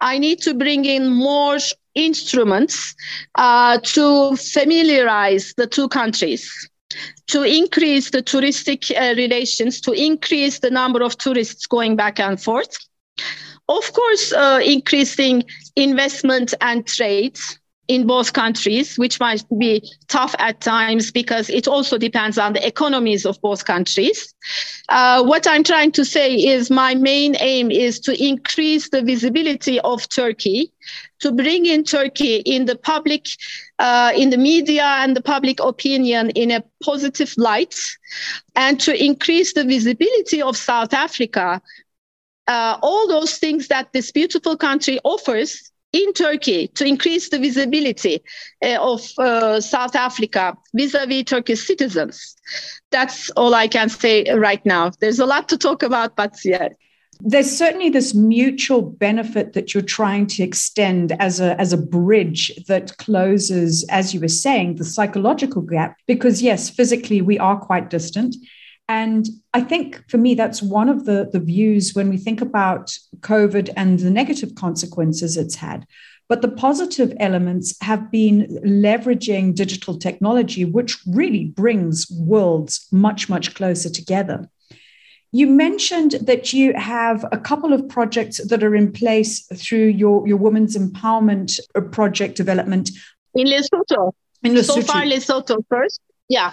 I 0.00 0.18
need 0.18 0.40
to 0.42 0.54
bring 0.54 0.84
in 0.84 1.10
more 1.10 1.58
instruments 1.94 2.94
uh, 3.36 3.78
to 3.78 4.36
familiarize 4.36 5.54
the 5.56 5.66
two 5.66 5.88
countries 5.88 6.68
to 7.28 7.42
increase 7.42 8.10
the 8.10 8.22
touristic 8.22 8.90
uh, 8.90 9.14
relations, 9.16 9.80
to 9.82 9.92
increase 9.92 10.58
the 10.58 10.70
number 10.70 11.02
of 11.02 11.16
tourists 11.18 11.66
going 11.66 11.96
back 11.96 12.20
and 12.20 12.40
forth. 12.40 12.76
Of 13.78 13.92
course, 13.92 14.32
uh, 14.32 14.60
increasing 14.62 15.44
investment 15.76 16.52
and 16.60 16.86
trade 16.86 17.38
in 17.88 18.06
both 18.06 18.32
countries, 18.32 18.96
which 18.98 19.18
might 19.18 19.44
be 19.58 19.82
tough 20.08 20.34
at 20.38 20.60
times 20.60 21.10
because 21.10 21.50
it 21.50 21.66
also 21.66 21.98
depends 21.98 22.38
on 22.38 22.52
the 22.52 22.66
economies 22.66 23.26
of 23.26 23.40
both 23.40 23.64
countries. 23.64 24.34
Uh, 24.88 25.22
what 25.24 25.46
I'm 25.46 25.64
trying 25.64 25.92
to 25.92 26.04
say 26.04 26.34
is 26.34 26.70
my 26.70 26.94
main 26.94 27.34
aim 27.40 27.70
is 27.70 27.98
to 28.00 28.12
increase 28.24 28.90
the 28.90 29.02
visibility 29.02 29.80
of 29.80 30.08
Turkey, 30.08 30.72
to 31.20 31.32
bring 31.32 31.66
in 31.66 31.82
Turkey 31.84 32.36
in 32.36 32.66
the 32.66 32.76
public, 32.76 33.26
uh, 33.78 34.12
in 34.14 34.30
the 34.30 34.38
media 34.38 34.84
and 34.84 35.16
the 35.16 35.22
public 35.22 35.60
opinion 35.60 36.30
in 36.30 36.50
a 36.50 36.62
positive 36.84 37.32
light, 37.36 37.74
and 38.54 38.80
to 38.80 38.92
increase 38.94 39.54
the 39.54 39.64
visibility 39.64 40.42
of 40.42 40.56
South 40.56 40.92
Africa. 40.92 41.60
Uh, 42.48 42.76
all 42.82 43.06
those 43.08 43.38
things 43.38 43.68
that 43.68 43.92
this 43.92 44.10
beautiful 44.10 44.56
country 44.56 44.98
offers 45.04 45.70
in 45.92 46.12
Turkey 46.14 46.68
to 46.68 46.86
increase 46.86 47.28
the 47.28 47.38
visibility 47.38 48.22
uh, 48.64 48.78
of 48.80 49.06
uh, 49.18 49.60
South 49.60 49.94
Africa 49.94 50.56
vis-a-vis 50.74 51.24
Turkish 51.24 51.66
citizens. 51.66 52.34
That's 52.90 53.30
all 53.30 53.54
I 53.54 53.68
can 53.68 53.88
say 53.88 54.24
right 54.34 54.64
now. 54.64 54.90
There's 55.00 55.18
a 55.18 55.26
lot 55.26 55.48
to 55.50 55.58
talk 55.58 55.82
about, 55.82 56.16
but 56.16 56.36
yeah. 56.44 56.68
There's 57.20 57.56
certainly 57.56 57.90
this 57.90 58.14
mutual 58.14 58.82
benefit 58.82 59.52
that 59.52 59.74
you're 59.74 59.82
trying 59.82 60.26
to 60.28 60.42
extend 60.42 61.12
as 61.20 61.38
a, 61.38 61.60
as 61.60 61.72
a 61.72 61.76
bridge 61.76 62.50
that 62.66 62.96
closes, 62.96 63.84
as 63.90 64.12
you 64.12 64.20
were 64.20 64.28
saying, 64.28 64.76
the 64.76 64.84
psychological 64.84 65.62
gap. 65.62 65.96
Because, 66.06 66.42
yes, 66.42 66.70
physically 66.70 67.22
we 67.22 67.38
are 67.38 67.56
quite 67.56 67.90
distant. 67.90 68.34
And 68.92 69.26
I 69.54 69.62
think 69.62 70.04
for 70.10 70.18
me, 70.18 70.34
that's 70.34 70.62
one 70.62 70.90
of 70.90 71.06
the, 71.06 71.30
the 71.32 71.40
views 71.40 71.94
when 71.94 72.10
we 72.10 72.18
think 72.18 72.42
about 72.42 72.94
COVID 73.20 73.70
and 73.74 73.98
the 73.98 74.10
negative 74.10 74.54
consequences 74.54 75.38
it's 75.38 75.54
had. 75.54 75.86
But 76.28 76.42
the 76.42 76.50
positive 76.50 77.14
elements 77.18 77.74
have 77.80 78.10
been 78.10 78.46
leveraging 78.62 79.54
digital 79.54 79.98
technology, 79.98 80.66
which 80.66 80.98
really 81.06 81.46
brings 81.46 82.06
worlds 82.10 82.86
much, 82.92 83.30
much 83.30 83.54
closer 83.54 83.88
together. 83.88 84.50
You 85.30 85.46
mentioned 85.46 86.12
that 86.26 86.52
you 86.52 86.74
have 86.74 87.24
a 87.32 87.38
couple 87.38 87.72
of 87.72 87.88
projects 87.88 88.46
that 88.46 88.62
are 88.62 88.74
in 88.74 88.92
place 88.92 89.46
through 89.54 89.86
your, 89.86 90.28
your 90.28 90.36
women's 90.36 90.76
empowerment 90.76 91.58
project 91.92 92.36
development. 92.36 92.90
In 93.34 93.46
Lesotho. 93.46 94.12
In 94.42 94.52
Lesotho. 94.52 94.64
So 94.64 94.82
far, 94.82 95.04
Lesotho 95.04 95.64
first. 95.70 95.98
Yeah. 96.28 96.52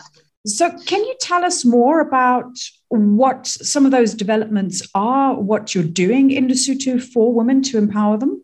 So, 0.49 0.71
can 0.85 1.03
you 1.03 1.15
tell 1.19 1.43
us 1.45 1.63
more 1.63 1.99
about 1.99 2.49
what 2.89 3.47
some 3.47 3.85
of 3.85 3.91
those 3.91 4.13
developments 4.13 4.87
are, 4.95 5.39
what 5.39 5.75
you're 5.75 5.83
doing 5.83 6.31
in 6.31 6.47
Lesotho 6.47 7.01
for 7.01 7.33
women 7.33 7.61
to 7.63 7.77
empower 7.77 8.17
them? 8.17 8.43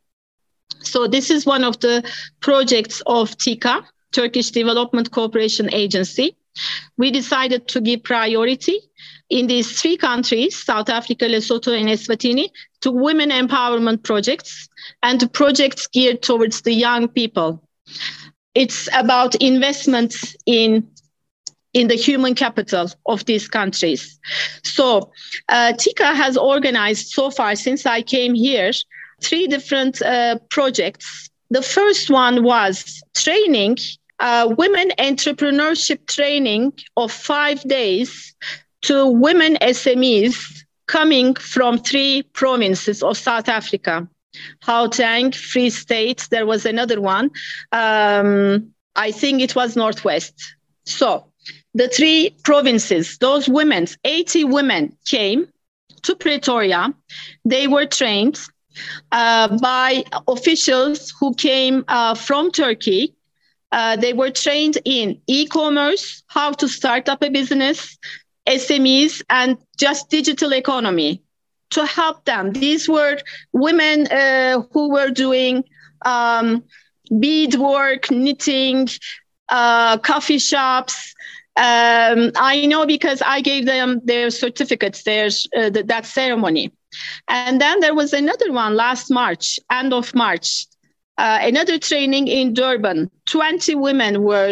So, 0.82 1.08
this 1.08 1.30
is 1.30 1.46
one 1.46 1.64
of 1.64 1.80
the 1.80 2.04
projects 2.42 3.02
of 3.06 3.36
TIKA, 3.38 3.84
Turkish 4.12 4.52
Development 4.52 5.10
Cooperation 5.12 5.74
Agency. 5.74 6.36
We 6.98 7.12
decided 7.12 7.68
to 7.70 7.82
give 7.82 8.04
priority 8.04 8.80
in 9.30 9.48
these 9.48 9.82
three 9.82 9.98
countries, 9.98 10.56
South 10.56 10.90
Africa, 10.90 11.26
Lesotho, 11.26 11.78
and 11.78 11.90
Eswatini, 11.90 12.50
to 12.82 12.92
women 12.92 13.30
empowerment 13.30 14.04
projects 14.04 14.70
and 15.04 15.20
to 15.20 15.28
projects 15.28 15.88
geared 15.88 16.22
towards 16.22 16.62
the 16.62 16.74
young 16.74 17.08
people. 17.08 17.62
It's 18.54 18.88
about 18.94 19.36
investments 19.36 20.36
in 20.46 20.88
in 21.76 21.90
the 21.90 21.96
human 21.96 22.34
capital 22.34 22.90
of 23.06 23.26
these 23.26 23.48
countries. 23.48 24.18
So, 24.64 25.12
uh, 25.50 25.74
TIKA 25.74 26.16
has 26.16 26.38
organized 26.38 27.10
so 27.10 27.30
far 27.30 27.56
since 27.56 27.86
I 27.86 28.02
came 28.02 28.34
here 28.34 28.72
three 29.22 29.46
different 29.46 30.02
uh, 30.02 30.40
projects. 30.50 31.30
The 31.50 31.62
first 31.62 32.10
one 32.10 32.44
was 32.44 33.04
training, 33.14 33.78
uh, 34.20 34.54
women 34.58 34.92
entrepreneurship 34.98 36.08
training 36.08 36.74
of 36.96 37.12
five 37.12 37.62
days 37.64 38.34
to 38.84 39.08
women 39.08 39.58
SMEs 39.62 40.64
coming 40.88 41.36
from 41.36 41.78
three 41.80 42.24
provinces 42.34 43.04
of 43.04 43.18
South 43.18 43.50
Africa. 43.50 44.08
Gauteng, 44.64 45.36
Free 45.36 45.70
State, 45.70 46.28
there 46.32 46.46
was 46.46 46.66
another 46.66 47.02
one. 47.02 47.32
Um, 47.72 48.72
I 48.96 49.12
think 49.12 49.42
it 49.42 49.56
was 49.56 49.76
Northwest. 49.76 50.56
So 50.86 51.32
the 51.76 51.90
three 51.90 52.34
provinces, 52.44 53.18
those 53.18 53.50
women, 53.50 53.86
80 54.06 54.46
women 54.46 54.98
came 55.06 55.48
to 56.04 56.16
Pretoria. 56.16 56.94
They 57.44 57.68
were 57.68 57.86
trained 57.86 58.40
uh, 59.12 59.58
by 59.58 60.06
officials 60.28 61.14
who 61.20 61.34
came 61.36 61.84
uh, 61.90 62.16
from 62.16 62.52
Turkey. 62.52 63.14
Uh, 63.74 63.98
they 63.98 64.14
were 64.14 64.30
trained 64.30 64.78
in 64.86 65.20
e 65.28 65.48
commerce, 65.48 66.24
how 66.28 66.54
to 66.54 66.68
start 66.68 67.10
up 67.10 67.22
a 67.22 67.30
business, 67.30 67.98
SMEs, 68.48 69.22
and 69.30 69.58
just 69.78 70.10
digital 70.10 70.54
economy 70.54 71.22
to 71.72 71.86
help 71.86 72.24
them. 72.24 72.54
These 72.54 72.88
were 72.88 73.18
women 73.52 74.08
uh, 74.08 74.62
who 74.72 74.92
were 74.92 75.10
doing 75.10 75.66
um, 76.06 76.64
beadwork, 77.20 78.10
knitting, 78.12 78.88
uh, 79.50 79.98
coffee 79.98 80.40
shops, 80.40 81.14
um, 81.58 82.32
I 82.36 82.66
know 82.66 82.86
because 82.86 83.22
I 83.22 83.42
gave 83.42 83.66
them 83.66 84.02
their 84.04 84.30
certificates, 84.30 85.04
their 85.04 85.28
uh, 85.56 85.70
th- 85.70 85.86
that 85.88 86.06
ceremony. 86.06 86.74
And 87.28 87.62
then 87.62 87.80
there 87.80 87.96
was 87.96 88.14
another 88.14 88.52
one 88.52 88.76
last 88.76 89.10
March, 89.10 89.60
end 89.72 89.94
of 89.94 90.14
March, 90.14 90.66
uh, 91.18 91.40
another 91.42 91.78
training 91.78 92.28
in 92.28 92.54
Durban. 92.54 93.10
20 93.30 93.76
women 93.76 94.24
were 94.24 94.52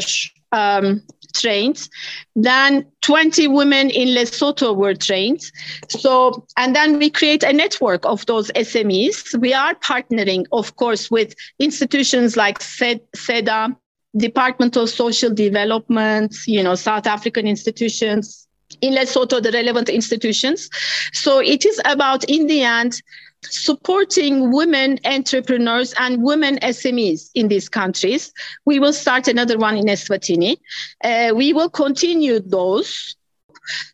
um, 0.54 1.02
trained. 1.34 1.90
Then 2.36 2.86
20 3.02 3.48
women 3.48 3.90
in 3.90 4.10
Lesotho 4.10 4.76
were 4.76 4.94
trained. 4.94 5.42
So, 5.90 6.46
and 6.58 6.76
then 6.76 7.00
we 7.00 7.10
create 7.10 7.44
a 7.44 7.52
network 7.52 8.06
of 8.06 8.26
those 8.28 8.50
SMEs. 8.52 9.38
We 9.40 9.54
are 9.54 9.76
partnering, 9.76 10.46
of 10.52 10.76
course, 10.78 11.12
with 11.12 11.34
institutions 11.60 12.38
like 12.38 12.60
SEDA, 12.60 13.76
Department 14.16 14.78
of 14.78 14.90
Social 14.90 15.34
Development, 15.34 16.36
you 16.46 16.64
know, 16.64 16.76
South 16.76 17.08
African 17.08 17.48
institutions, 17.48 18.48
in 18.82 18.94
Lesotho, 18.94 19.42
the 19.42 19.52
relevant 19.52 19.90
institutions. 19.90 20.70
So 21.14 21.40
it 21.40 21.66
is 21.66 21.80
about, 21.86 22.24
in 22.26 22.48
the 22.48 22.62
end, 22.62 23.02
supporting 23.44 24.52
women 24.52 25.00
entrepreneurs 25.06 25.94
and 26.00 26.24
women 26.24 26.58
SMEs 26.60 27.30
in 27.36 27.48
these 27.48 27.70
countries. 27.70 28.32
We 28.66 28.80
will 28.80 28.94
start 28.94 29.28
another 29.28 29.58
one 29.58 29.78
in 29.78 29.86
Eswatini. 29.86 30.58
Uh, 31.04 31.34
we 31.36 31.54
will 31.54 31.70
continue 31.70 32.40
those. 32.40 33.16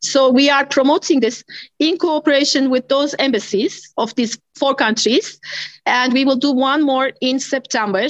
So 0.02 0.30
we 0.32 0.50
are 0.50 0.66
promoting 0.66 1.20
this 1.20 1.44
in 1.78 1.98
cooperation 1.98 2.70
with 2.70 2.88
those 2.90 3.14
embassies 3.20 3.92
of 3.98 4.16
these 4.16 4.38
four 4.56 4.74
countries. 4.74 5.40
And 5.86 6.14
we 6.14 6.26
will 6.26 6.38
do 6.38 6.52
one 6.52 6.84
more 6.84 7.12
in 7.22 7.40
September. 7.40 8.08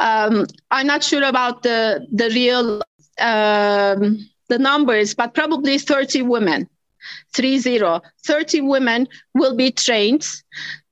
Um, 0.00 0.46
I'm 0.70 0.86
not 0.86 1.02
sure 1.02 1.24
about 1.24 1.62
the 1.62 2.06
the 2.12 2.28
real 2.30 2.82
um, 3.20 4.28
the 4.48 4.58
numbers, 4.58 5.14
but 5.14 5.34
probably 5.34 5.78
30 5.78 6.22
women, 6.22 6.68
three 7.34 7.58
zero, 7.58 8.02
30 8.26 8.60
women 8.62 9.08
will 9.34 9.56
be 9.56 9.70
trained. 9.70 10.28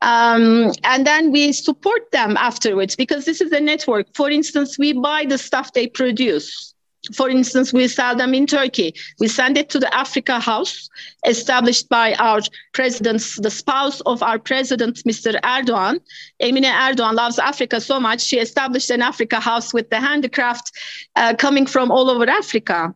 Um, 0.00 0.72
and 0.84 1.06
then 1.06 1.32
we 1.32 1.52
support 1.52 2.10
them 2.12 2.36
afterwards 2.36 2.96
because 2.96 3.24
this 3.24 3.40
is 3.40 3.52
a 3.52 3.60
network. 3.60 4.06
For 4.14 4.30
instance, 4.30 4.78
we 4.78 4.92
buy 4.92 5.24
the 5.26 5.38
stuff 5.38 5.72
they 5.72 5.86
produce 5.86 6.71
for 7.14 7.28
instance, 7.28 7.72
we 7.72 7.88
sell 7.88 8.16
them 8.16 8.34
in 8.34 8.46
Turkey. 8.46 8.94
We 9.18 9.28
send 9.28 9.56
it 9.56 9.68
to 9.70 9.78
the 9.78 9.92
Africa 9.94 10.40
House, 10.40 10.88
established 11.26 11.88
by 11.88 12.14
our 12.14 12.40
president, 12.72 13.22
the 13.38 13.50
spouse 13.50 14.00
of 14.02 14.22
our 14.22 14.38
president, 14.38 15.02
Mr. 15.04 15.40
Erdogan. 15.42 16.00
Emine 16.40 16.72
Erdogan 16.72 17.14
loves 17.14 17.38
Africa 17.38 17.80
so 17.80 18.00
much, 18.00 18.20
she 18.22 18.38
established 18.38 18.90
an 18.90 19.02
Africa 19.02 19.40
House 19.40 19.72
with 19.72 19.90
the 19.90 20.00
handicraft 20.00 20.72
uh, 21.16 21.34
coming 21.38 21.66
from 21.66 21.90
all 21.90 22.10
over 22.10 22.28
Africa. 22.28 22.94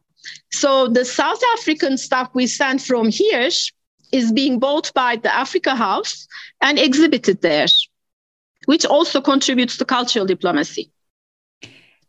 So 0.50 0.88
the 0.88 1.04
South 1.04 1.42
African 1.58 1.96
stuff 1.98 2.30
we 2.34 2.46
send 2.46 2.82
from 2.82 3.08
here 3.10 3.48
is 4.12 4.32
being 4.32 4.58
bought 4.58 4.92
by 4.94 5.16
the 5.16 5.34
Africa 5.34 5.74
House 5.74 6.26
and 6.60 6.78
exhibited 6.78 7.42
there. 7.42 7.66
which 8.66 8.84
also 8.84 9.20
contributes 9.20 9.76
to 9.78 9.84
cultural 9.84 10.26
diplomacy. 10.26 10.90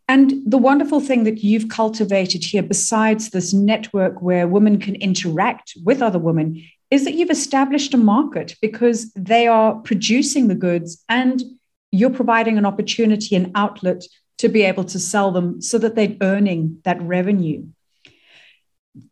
And 0.08 0.42
the 0.46 0.58
wonderful 0.58 1.02
thing 1.02 1.26
that 1.26 1.44
you've 1.44 1.68
cultivated 1.70 2.44
here, 2.44 2.64
besides 2.64 3.30
this 3.30 3.54
network 3.54 4.22
where 4.22 4.48
women 4.48 4.80
can 4.80 4.96
interact 4.96 5.74
with 5.84 6.02
other 6.02 6.20
women, 6.20 6.64
is 6.90 7.04
that 7.04 7.16
you've 7.16 7.30
established 7.30 7.94
a 7.94 7.98
market 7.98 8.56
because 8.62 9.12
they 9.14 9.48
are 9.48 9.76
producing 9.76 10.48
the 10.48 10.56
goods 10.56 11.04
and 11.10 11.44
you're 11.92 12.10
providing 12.10 12.58
an 12.58 12.66
opportunity, 12.66 13.36
an 13.36 13.52
outlet 13.56 14.04
to 14.38 14.48
be 14.48 14.64
able 14.64 14.86
to 14.86 15.00
sell 15.00 15.32
them 15.32 15.62
so 15.62 15.78
that 15.78 15.96
they're 15.96 16.16
earning 16.22 16.80
that 16.84 17.02
revenue 17.02 17.66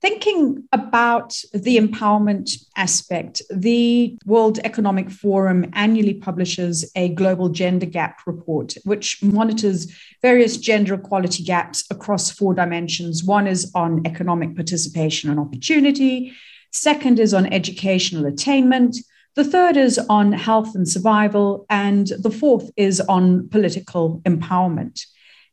thinking 0.01 0.63
about 0.71 1.41
the 1.53 1.77
empowerment 1.77 2.51
aspect, 2.75 3.41
the 3.49 4.17
World 4.25 4.59
Economic 4.63 5.09
Forum 5.09 5.69
annually 5.73 6.13
publishes 6.13 6.89
a 6.95 7.09
global 7.09 7.49
gender 7.49 7.85
gap 7.85 8.21
report, 8.25 8.75
which 8.83 9.21
monitors 9.23 9.91
various 10.21 10.57
gender 10.57 10.93
equality 10.93 11.43
gaps 11.43 11.83
across 11.89 12.31
four 12.31 12.53
dimensions. 12.53 13.23
One 13.23 13.47
is 13.47 13.71
on 13.75 14.05
economic 14.05 14.55
participation 14.55 15.29
and 15.29 15.39
opportunity, 15.39 16.33
second 16.71 17.19
is 17.19 17.33
on 17.33 17.51
educational 17.53 18.25
attainment. 18.25 18.97
The 19.35 19.43
third 19.43 19.77
is 19.77 19.99
on 20.09 20.31
health 20.31 20.75
and 20.75 20.87
survival, 20.87 21.65
and 21.69 22.07
the 22.19 22.31
fourth 22.31 22.71
is 22.77 23.01
on 23.01 23.49
political 23.49 24.21
empowerment. 24.25 25.05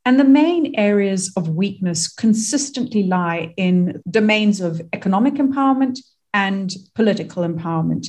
And 0.05 0.19
the 0.19 0.25
main 0.25 0.75
areas 0.77 1.33
of 1.37 1.49
weakness 1.49 2.13
consistently 2.13 3.05
lie 3.05 3.55
in 3.57 4.03
domains 4.11 4.61
of 4.61 4.83
economic 4.93 5.35
empowerment 5.35 6.01
and 6.35 6.75
political 6.95 7.47
empowerment. 7.47 8.09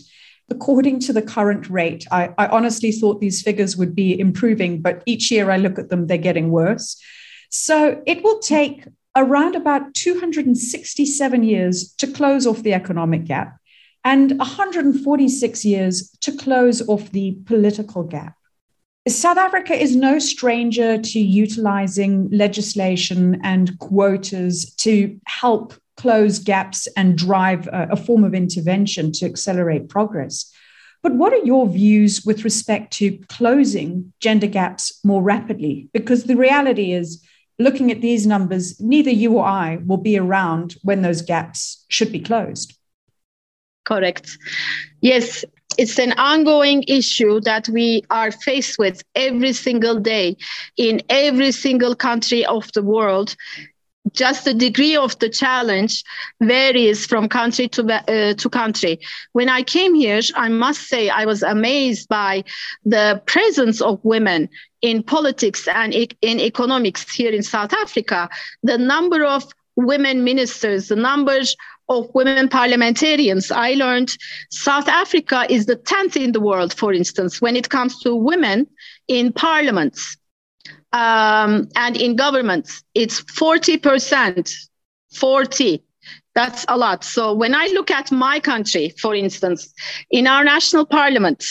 According 0.50 1.00
to 1.02 1.14
the 1.14 1.22
current 1.22 1.70
rate, 1.70 2.06
I, 2.12 2.34
I, 2.38 2.48
honestly 2.48 2.92
thought 2.92 3.22
these 3.22 3.42
figures 3.42 3.78
would 3.78 3.96
be 3.96 4.20
improving, 4.20 4.82
but 4.82 5.04
each 5.06 5.32
year 5.32 5.52
I 5.52 5.58
look 5.58 5.80
at 5.80 5.90
them, 5.90 6.08
they're 6.08 6.18
getting 6.18 6.52
worse. 6.52 7.02
So 7.50 8.02
it 8.06 8.24
will 8.24 8.40
take 8.40 8.86
around 9.16 9.56
about 9.56 9.94
267 9.94 11.44
years 11.44 11.94
to 11.94 12.08
close 12.08 12.48
off 12.48 12.64
the 12.64 12.74
economic 12.74 13.26
gap 13.26 13.58
and 14.04 14.38
146 14.38 15.66
years 15.66 16.10
to 16.22 16.32
close 16.32 16.88
off 16.90 17.12
the 17.12 17.38
political 17.46 18.04
gap. 18.04 18.36
South 19.08 19.38
Africa 19.38 19.74
is 19.74 19.98
no 19.98 20.18
stranger 20.18 20.98
to 20.98 21.20
utilizing 21.20 22.30
legislation 22.30 23.40
and 23.44 23.78
quotas 23.80 24.74
to 24.76 25.20
help 25.26 25.74
close 25.98 26.40
gaps 26.40 26.88
and 26.96 27.18
drive 27.18 27.68
a, 27.68 27.90
a, 27.92 27.96
form 27.98 28.24
of 28.24 28.34
intervention 28.34 29.12
to 29.12 29.26
accelerate 29.26 29.90
progress. 29.90 30.52
But 31.02 31.16
what 31.16 31.34
are 31.34 31.46
your 31.46 31.68
views 31.68 32.24
with 32.26 32.46
respect 32.46 32.94
to 32.94 33.18
closing 33.28 34.14
gender 34.22 34.48
gaps 34.48 35.00
more 35.04 35.22
rapidly? 35.22 35.90
Because 35.94 36.24
the 36.24 36.38
reality 36.38 36.94
is, 36.94 37.22
looking 37.60 37.92
at 37.92 38.02
these 38.02 38.26
numbers, 38.26 38.80
neither 38.80 39.12
you 39.12 39.34
or 39.34 39.46
I 39.46 39.80
will 39.86 39.98
be 39.98 40.18
around 40.18 40.76
when 40.82 41.02
those 41.02 41.22
gaps 41.22 41.86
should 41.90 42.12
be 42.12 42.22
closed. 42.22 42.76
Correct. 43.84 44.38
Yes, 45.02 45.44
it's 45.78 46.00
an 46.00 46.14
ongoing 46.14 46.84
issue 46.88 47.40
that 47.42 47.68
we 47.70 48.04
are 48.10 48.32
faced 48.32 48.78
with 48.78 49.04
every 49.16 49.54
single 49.54 50.00
day 50.00 50.38
in 50.78 51.02
every 51.10 51.52
single 51.52 51.96
country 51.96 52.46
of 52.46 52.72
the 52.74 52.84
world 52.84 53.36
just 54.12 54.46
the 54.46 54.54
degree 54.54 54.96
of 54.96 55.18
the 55.20 55.30
challenge 55.30 56.04
varies 56.42 57.06
from 57.06 57.30
country 57.30 57.68
to 57.70 57.84
uh, 57.92 58.34
to 58.34 58.50
country. 58.50 59.00
When 59.32 59.50
I 59.50 59.64
came 59.64 59.96
here, 59.96 60.20
I 60.36 60.50
must 60.50 60.88
say 60.88 61.10
I 61.10 61.26
was 61.26 61.42
amazed 61.42 62.10
by 62.10 62.44
the 62.86 63.22
presence 63.26 63.82
of 63.82 64.04
women 64.04 64.50
in 64.82 65.04
politics 65.04 65.68
and 65.68 65.94
in 65.94 66.40
economics 66.40 67.10
here 67.14 67.32
in 67.32 67.44
South 67.44 67.74
Africa. 67.74 68.30
The 68.62 68.78
number 68.78 69.24
of 69.24 69.46
women 69.76 70.24
ministers, 70.24 70.90
the 70.90 70.96
numbers 70.96 71.56
of 71.90 72.10
women 72.14 72.50
parliamentarians. 72.50 73.52
I 73.52 73.74
learned 73.74 74.16
South 74.50 74.88
Africa 74.88 75.46
is 75.50 75.66
the 75.66 75.76
10th 75.76 76.16
in 76.16 76.32
the 76.32 76.40
world, 76.40 76.74
for 76.74 76.94
instance, 76.94 77.42
when 77.42 77.56
it 77.56 77.70
comes 77.70 78.00
to 78.02 78.16
women 78.16 78.68
in 79.08 79.34
parliaments 79.34 80.18
um, 80.92 81.68
and 81.76 81.98
in 81.98 82.16
governments. 82.16 82.84
It's 82.94 83.22
40%. 83.22 84.70
40. 85.14 85.84
That's 86.36 86.66
a 86.68 86.78
lot. 86.78 87.04
So 87.04 87.34
when 87.34 87.54
I 87.54 87.68
look 87.68 87.92
at 87.92 88.12
my 88.12 88.40
country, 88.40 88.94
for 89.00 89.14
instance, 89.14 89.72
in 90.10 90.26
our 90.26 90.44
national 90.44 90.86
parliament, 90.86 91.46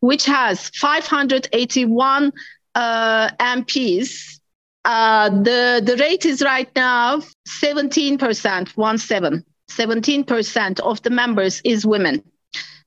which 0.00 0.26
has 0.26 0.68
581 0.74 2.32
uh, 2.74 3.30
MPs, 3.40 4.38
uh, 4.84 5.30
the, 5.30 5.82
the 5.84 5.96
rate 5.98 6.26
is 6.26 6.42
right 6.42 6.68
now 6.76 7.20
17%, 7.48 8.76
one 8.76 8.98
seven. 8.98 9.44
17% 9.70 10.80
of 10.80 11.02
the 11.02 11.10
members 11.10 11.60
is 11.64 11.86
women. 11.86 12.22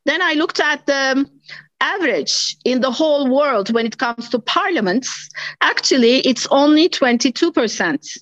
Then 0.05 0.21
I 0.21 0.33
looked 0.33 0.59
at 0.59 0.85
the 0.85 1.13
um, 1.17 1.29
average 1.81 2.57
in 2.65 2.81
the 2.81 2.91
whole 2.91 3.29
world 3.29 3.71
when 3.73 3.85
it 3.85 3.97
comes 3.97 4.29
to 4.29 4.39
parliaments. 4.39 5.29
Actually, 5.61 6.19
it's 6.19 6.47
only 6.51 6.89
22%. 6.89 8.17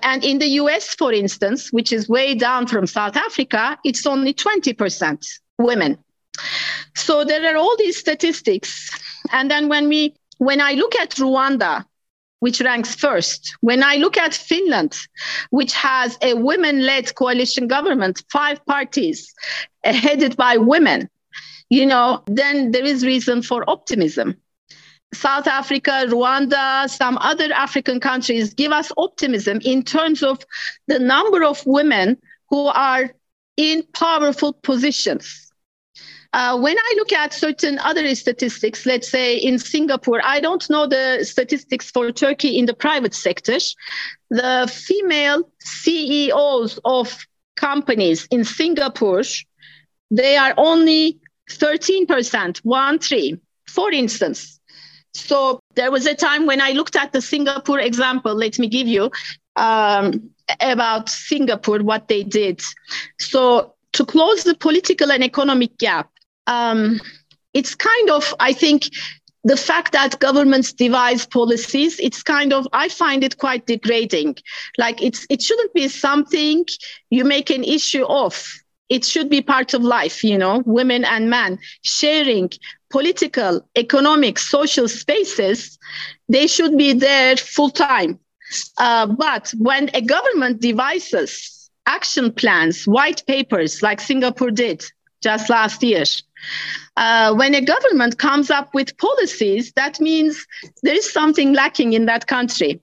And 0.00 0.24
in 0.24 0.38
the 0.38 0.48
US, 0.60 0.94
for 0.94 1.12
instance, 1.12 1.72
which 1.72 1.92
is 1.92 2.08
way 2.08 2.34
down 2.34 2.66
from 2.66 2.86
South 2.86 3.16
Africa, 3.16 3.78
it's 3.84 4.06
only 4.06 4.34
20% 4.34 5.26
women. 5.58 5.98
So 6.94 7.24
there 7.24 7.52
are 7.52 7.56
all 7.56 7.76
these 7.76 7.98
statistics. 7.98 8.90
And 9.32 9.50
then 9.50 9.68
when 9.68 9.88
we 9.88 10.14
when 10.38 10.60
I 10.60 10.72
look 10.72 10.94
at 10.96 11.10
Rwanda, 11.12 11.84
which 12.40 12.60
ranks 12.60 12.94
first. 12.94 13.56
When 13.60 13.82
I 13.82 13.96
look 13.96 14.16
at 14.16 14.34
Finland, 14.34 14.96
which 15.50 15.72
has 15.72 16.18
a 16.22 16.34
women 16.34 16.84
led 16.84 17.14
coalition 17.14 17.66
government, 17.66 18.22
five 18.30 18.64
parties 18.66 19.32
uh, 19.84 19.92
headed 19.92 20.36
by 20.36 20.56
women, 20.56 21.08
you 21.70 21.86
know, 21.86 22.22
then 22.26 22.70
there 22.72 22.84
is 22.84 23.04
reason 23.04 23.42
for 23.42 23.68
optimism. 23.68 24.36
South 25.14 25.46
Africa, 25.46 26.04
Rwanda, 26.08 26.88
some 26.90 27.16
other 27.18 27.52
African 27.52 28.00
countries 28.00 28.54
give 28.54 28.72
us 28.72 28.92
optimism 28.96 29.60
in 29.64 29.82
terms 29.82 30.22
of 30.22 30.44
the 30.88 30.98
number 30.98 31.44
of 31.44 31.64
women 31.64 32.18
who 32.50 32.66
are 32.66 33.10
in 33.56 33.82
powerful 33.94 34.52
positions 34.52 35.45
uh, 36.36 36.54
when 36.58 36.76
I 36.76 36.94
look 36.96 37.14
at 37.14 37.32
certain 37.32 37.78
other 37.78 38.14
statistics, 38.14 38.84
let's 38.84 39.08
say 39.08 39.38
in 39.38 39.58
Singapore, 39.58 40.20
I 40.22 40.38
don't 40.38 40.68
know 40.68 40.86
the 40.86 41.24
statistics 41.24 41.90
for 41.90 42.12
Turkey 42.12 42.58
in 42.58 42.66
the 42.66 42.74
private 42.74 43.14
sector. 43.14 43.56
The 44.28 44.70
female 44.70 45.50
CEOs 45.60 46.78
of 46.84 47.26
companies 47.56 48.28
in 48.30 48.44
Singapore, 48.44 49.22
they 50.10 50.36
are 50.36 50.52
only 50.58 51.18
13%, 51.48 52.58
one, 52.58 52.98
three, 52.98 53.40
for 53.66 53.90
instance. 53.90 54.60
So 55.14 55.58
there 55.74 55.90
was 55.90 56.04
a 56.04 56.14
time 56.14 56.44
when 56.44 56.60
I 56.60 56.72
looked 56.72 56.96
at 56.96 57.12
the 57.12 57.22
Singapore 57.22 57.80
example, 57.80 58.34
let 58.34 58.58
me 58.58 58.68
give 58.68 58.86
you 58.86 59.10
um, 59.56 60.28
about 60.60 61.08
Singapore, 61.08 61.78
what 61.78 62.08
they 62.08 62.24
did. 62.24 62.60
So 63.18 63.72
to 63.92 64.04
close 64.04 64.44
the 64.44 64.54
political 64.54 65.10
and 65.10 65.24
economic 65.24 65.78
gap, 65.78 66.10
um, 66.46 67.00
it's 67.54 67.74
kind 67.74 68.10
of, 68.10 68.34
I 68.40 68.52
think, 68.52 68.88
the 69.46 69.56
fact 69.56 69.92
that 69.92 70.18
governments 70.18 70.72
devise 70.72 71.24
policies 71.24 72.00
it's 72.00 72.20
kind 72.20 72.52
of 72.52 72.66
i 72.72 72.88
find 72.88 73.22
it 73.22 73.38
quite 73.38 73.64
degrading. 73.66 74.34
Like 74.76 75.00
it's 75.00 75.24
it 75.30 75.40
shouldn't 75.40 75.72
be 75.72 75.86
something 75.88 76.64
you 77.10 77.24
make 77.24 77.48
an 77.50 77.62
issue 77.62 78.04
of. 78.06 78.32
It 78.88 79.04
should 79.04 79.30
be 79.30 79.40
part 79.42 79.72
of 79.72 79.82
life 79.82 80.24
you 80.24 80.36
know 80.36 80.62
women 80.66 81.04
and 81.04 81.30
men 81.30 81.58
sharing 81.82 82.50
political 82.90 83.64
economic 83.76 84.38
social 84.38 84.88
spaces. 84.88 85.78
They 86.28 86.48
should 86.48 86.76
be 86.76 86.92
there 86.92 87.36
full 87.36 87.70
time. 87.70 88.18
Uh, 88.78 89.06
but 89.06 89.54
when 89.58 89.90
a 89.94 90.00
government 90.00 90.60
devises 90.60 91.70
action 91.86 92.32
plans 92.32 92.84
white 92.86 93.24
papers 93.26 93.80
like 93.80 94.00
singapore 94.00 94.50
did 94.50 94.84
just 95.22 95.50
last 95.50 95.82
year 95.82 96.04
uh, 96.96 97.34
when 97.34 97.54
a 97.54 97.60
government 97.60 98.18
comes 98.18 98.50
up 98.50 98.74
with 98.74 98.96
policies, 98.98 99.72
that 99.72 100.00
means 100.00 100.46
there 100.82 100.94
is 100.94 101.10
something 101.10 101.52
lacking 101.52 101.92
in 101.92 102.06
that 102.06 102.26
country. 102.26 102.80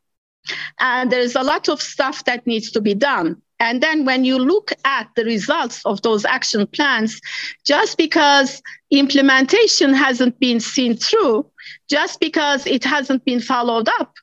And 0.80 1.12
there's 1.12 1.36
a 1.36 1.44
lot 1.44 1.70
of 1.70 1.82
stuff 1.82 2.26
that 2.26 2.46
needs 2.46 2.72
to 2.72 2.82
be 2.82 2.94
done. 2.94 3.42
And 3.60 3.82
then 3.82 4.04
when 4.04 4.26
you 4.26 4.38
look 4.38 4.74
at 4.84 5.08
the 5.16 5.24
results 5.24 5.86
of 5.86 6.02
those 6.02 6.26
action 6.26 6.68
plans, 6.68 7.22
just 7.66 7.98
because 7.98 8.62
implementation 8.92 9.94
hasn't 9.94 10.38
been 10.40 10.60
seen 10.60 10.98
through, 10.98 11.50
just 11.90 12.20
because 12.20 12.68
it 12.68 12.84
hasn't 12.84 13.24
been 13.24 13.40
followed 13.40 13.88
up, 14.00 14.14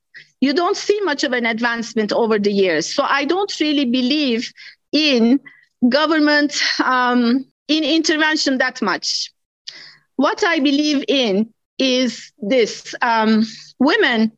you 0.42 0.52
don't 0.52 0.76
see 0.76 1.00
much 1.02 1.24
of 1.24 1.32
an 1.32 1.46
advancement 1.46 2.12
over 2.12 2.38
the 2.38 2.52
years. 2.52 2.92
So 2.92 3.02
I 3.02 3.24
don't 3.24 3.52
really 3.60 3.86
believe 3.86 4.52
in 4.92 5.40
government 5.88 6.54
um, 6.84 7.46
in 7.70 7.84
intervention 7.84 8.58
that 8.58 8.82
much. 8.82 9.32
What 10.16 10.42
I 10.44 10.58
believe 10.58 11.04
in 11.08 11.54
is 11.78 12.32
this 12.38 12.94
um, 13.00 13.46
women 13.78 14.32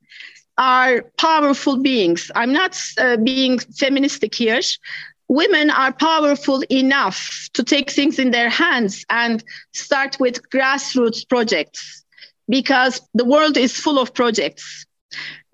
are 0.59 1.03
powerful 1.19 1.79
beings. 1.79 2.31
I'm 2.37 2.53
not 2.53 2.79
uh, 2.99 3.17
being 3.17 3.59
feministic 3.59 4.35
here. 4.35 4.61
Women 5.29 5.71
are 5.71 5.93
powerful 5.95 6.63
enough 6.71 7.49
to 7.55 7.65
take 7.65 7.91
things 7.91 8.19
in 8.19 8.31
their 8.33 8.51
hands 8.51 9.07
and 9.09 9.43
start 9.73 10.19
with 10.21 10.49
grassroots 10.51 11.27
projects 11.27 12.05
because 12.51 13.01
the 13.15 13.25
world 13.25 13.57
is 13.57 13.75
full 13.75 13.99
of 13.99 14.13
projects. 14.13 14.85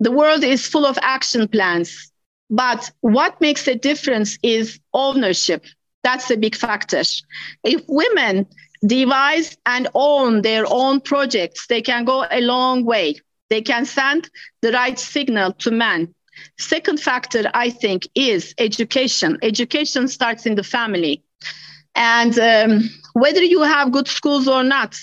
The 0.01 0.11
world 0.11 0.43
is 0.43 0.67
full 0.67 0.85
of 0.85 0.99
action 1.01 1.47
plans. 1.47 2.11
But 2.49 2.91
what 2.99 3.39
makes 3.39 3.67
a 3.67 3.75
difference 3.75 4.37
is 4.43 4.79
ownership. 4.93 5.65
That's 6.03 6.31
a 6.31 6.37
big 6.37 6.55
factor. 6.55 7.01
If 7.63 7.81
women 7.87 8.47
devise 8.85 9.57
and 9.65 9.87
own 9.93 10.41
their 10.41 10.65
own 10.67 11.01
projects, 11.01 11.67
they 11.67 11.81
can 11.81 12.05
go 12.05 12.25
a 12.31 12.41
long 12.41 12.85
way. 12.85 13.15
They 13.49 13.61
can 13.61 13.85
send 13.85 14.29
the 14.61 14.71
right 14.71 14.97
signal 14.97 15.53
to 15.53 15.71
men. 15.71 16.13
Second 16.57 17.01
factor, 17.01 17.49
I 17.53 17.69
think, 17.69 18.07
is 18.15 18.53
education. 18.57 19.37
Education 19.41 20.07
starts 20.07 20.45
in 20.45 20.55
the 20.55 20.63
family. 20.63 21.23
And 21.95 22.37
um, 22.39 22.89
whether 23.13 23.43
you 23.43 23.61
have 23.63 23.91
good 23.91 24.07
schools 24.07 24.47
or 24.47 24.63
not, 24.63 24.95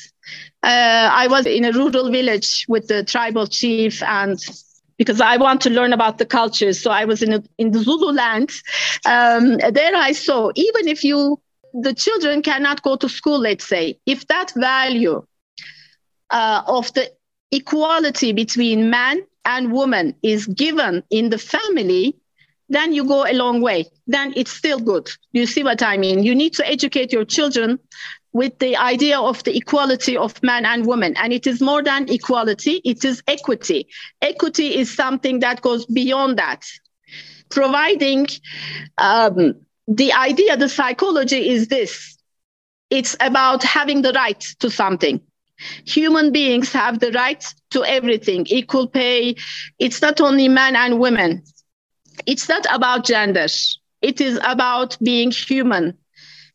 uh, 0.62 1.11
I 1.12 1.26
was 1.28 1.46
in 1.46 1.64
a 1.64 1.72
rural 1.72 2.11
village 2.11 2.64
with 2.68 2.88
the 2.88 3.04
tribal 3.04 3.46
chief 3.46 4.02
and 4.02 4.38
because 4.98 5.20
I 5.20 5.37
want 5.37 5.61
to 5.62 5.70
learn 5.70 5.92
about 5.92 6.18
the 6.18 6.26
cultures. 6.26 6.80
So 6.80 6.90
I 6.90 7.04
was 7.04 7.22
in, 7.22 7.32
a, 7.35 7.42
in 7.59 7.72
the 7.72 7.80
Zulu 7.80 8.12
land. 8.12 8.50
Um, 9.04 9.59
there 9.59 9.94
I 9.94 10.12
saw, 10.12 10.50
even 10.54 10.88
if 10.88 11.04
you, 11.04 11.40
the 11.74 11.94
children 11.94 12.42
cannot 12.42 12.82
go 12.82 12.96
to 12.96 13.09
school, 13.09 13.38
let's 13.38 13.66
say, 13.66 13.98
if 14.06 14.26
that 14.28 14.52
value 14.56 15.24
uh, 16.30 16.62
of 16.66 16.92
the 16.94 17.11
equality 17.52 18.32
between 18.32 18.90
man 18.90 19.20
and 19.44 19.72
woman 19.72 20.14
is 20.22 20.46
given 20.46 21.02
in 21.11 21.30
the 21.30 21.38
family, 21.38 22.16
then 22.68 22.92
you 22.92 23.04
go 23.04 23.24
a 23.24 23.32
long 23.32 23.61
way. 23.61 23.87
Then 24.06 24.32
it's 24.37 24.50
still 24.50 24.80
good. 24.80 25.09
You 25.32 25.46
see 25.46 25.62
what 25.62 25.82
I 25.82 25.96
mean? 25.96 26.24
You 26.24 26.35
need 26.35 26.54
to 26.54 26.66
educate 26.66 27.12
your 27.12 27.24
children 27.24 27.78
with 28.37 28.59
the 28.59 28.77
idea 28.77 29.18
of 29.18 29.42
the 29.44 29.57
equality 29.57 30.14
of 30.14 30.42
man 30.42 30.66
and 30.66 30.85
woman. 30.85 31.16
And 31.16 31.33
it 31.33 31.46
is 31.46 31.62
more 31.62 31.83
than 31.83 32.07
equality, 32.11 32.83
it 32.85 33.03
is 33.03 33.22
equity. 33.27 33.88
Equity 34.20 34.77
is 34.77 34.94
something 34.94 35.40
that 35.40 35.62
goes 35.62 35.87
beyond 35.87 36.38
that. 36.38 36.66
Providing 37.49 38.27
um, 38.99 39.55
the 39.88 40.12
idea, 40.12 40.55
the 40.59 40.68
psychology 40.68 41.49
is 41.49 41.68
this 41.68 42.18
it's 42.90 43.16
about 43.20 43.62
having 43.62 44.03
the 44.03 44.12
right 44.12 44.40
to 44.61 44.70
something. 44.70 45.20
Human 45.87 46.31
beings 46.31 46.70
have 46.72 47.01
the 47.01 47.12
right 47.12 47.42
to 47.70 47.85
everything, 47.85 48.46
equal 48.49 48.87
pay. 48.87 49.35
It's 49.79 50.03
not 50.03 50.20
only 50.20 50.49
men 50.49 50.77
and 50.77 51.01
women. 51.01 51.42
It's 52.27 52.49
not 52.51 52.66
about 52.70 53.07
gender. 53.07 53.46
It 54.03 54.20
is 54.20 54.38
about 54.44 54.99
being 55.03 55.31
human. 55.31 55.96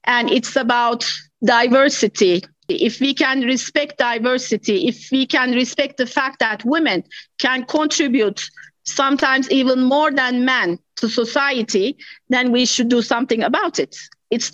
And 0.04 0.30
it's 0.30 0.56
about 0.56 1.12
diversity. 1.44 2.44
If 2.70 3.00
we 3.00 3.14
can 3.14 3.42
respect 3.42 3.98
diversity, 3.98 4.88
if 4.88 5.10
we 5.12 5.26
can 5.26 5.52
respect 5.52 5.98
the 5.98 6.06
fact 6.06 6.40
that 6.40 6.64
women 6.64 7.04
can 7.38 7.66
contribute 7.66 8.50
sometimes 8.84 9.50
even 9.52 9.84
more 9.84 10.12
than 10.12 10.46
men 10.46 10.80
to 10.98 11.10
society, 11.10 11.98
then 12.30 12.52
we 12.52 12.66
should 12.66 12.90
do 12.90 13.02
something 13.02 13.44
about 13.44 13.80
it. 13.80 13.96
It's, 14.30 14.52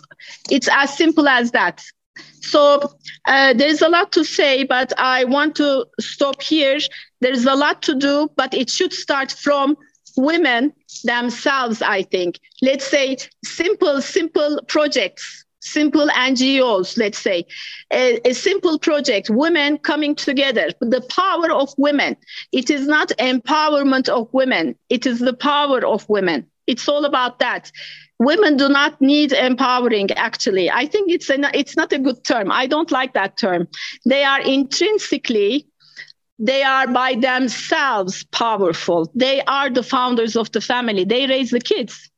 it's 0.50 0.67
as 0.71 0.97
simple 0.97 1.28
as 1.28 1.52
that. 1.52 1.84
So 2.41 2.93
uh, 3.28 3.54
there's 3.54 3.82
a 3.82 3.89
lot 3.89 4.12
to 4.13 4.23
say, 4.23 4.63
but 4.63 4.91
I 4.97 5.26
want 5.26 5.56
to 5.58 5.86
stop 6.00 6.41
here. 6.41 6.80
There's 7.21 7.45
a 7.45 7.54
lot 7.54 7.82
to 7.84 7.95
do, 7.95 8.30
but 8.36 8.54
it 8.54 8.69
should 8.69 8.93
start 8.93 9.32
from 9.32 9.78
women 10.15 10.73
themselves, 11.04 11.82
I 11.82 12.04
think. 12.04 12.39
Let's 12.62 12.86
say 12.86 13.17
simple, 13.45 14.02
simple 14.02 14.62
projects, 14.67 15.45
simple 15.67 16.08
NGOs, 16.08 16.97
let's 16.97 17.17
say, 17.17 17.45
a, 17.91 18.19
a, 18.27 18.34
simple 18.34 18.80
project, 18.80 19.30
women 19.30 19.77
coming 19.77 20.15
together, 20.15 20.69
the 20.80 21.01
power 21.10 21.51
of 21.51 21.73
women. 21.77 22.15
It 22.51 22.69
is 22.69 22.88
not 22.88 23.10
empowerment 23.19 24.10
of 24.10 24.27
women, 24.34 24.75
it 24.89 25.06
is 25.06 25.19
the 25.19 25.34
power 25.34 25.86
of 25.86 26.08
women. 26.10 26.47
It's 26.65 26.88
all 26.88 27.06
about 27.06 27.39
that. 27.39 27.71
Women 28.19 28.58
do 28.58 28.67
not 28.67 28.99
need 28.99 29.32
empowering 29.32 30.12
actually. 30.12 30.69
I 30.71 30.86
think 30.88 31.12
it's 31.12 31.30
an, 31.30 31.45
it's 31.53 31.77
not 31.77 31.93
a 31.93 31.99
good 31.99 32.23
term. 32.23 32.51
I 32.51 32.65
don't 32.65 32.91
like 32.91 33.13
that 33.13 33.38
term. 33.38 33.67
They 34.06 34.23
are 34.23 34.41
intrinsically 34.41 35.67
they 36.39 36.62
are 36.62 36.88
by 36.88 37.15
themselves 37.15 38.23
powerful. 38.25 39.12
They 39.15 39.41
are 39.45 39.71
the 39.71 39.82
founders 39.82 40.36
of 40.36 40.51
the 40.51 40.62
family. 40.62 41.03
They 41.03 41.25
raise 41.25 41.49
the 41.49 41.60
kids 41.60 42.12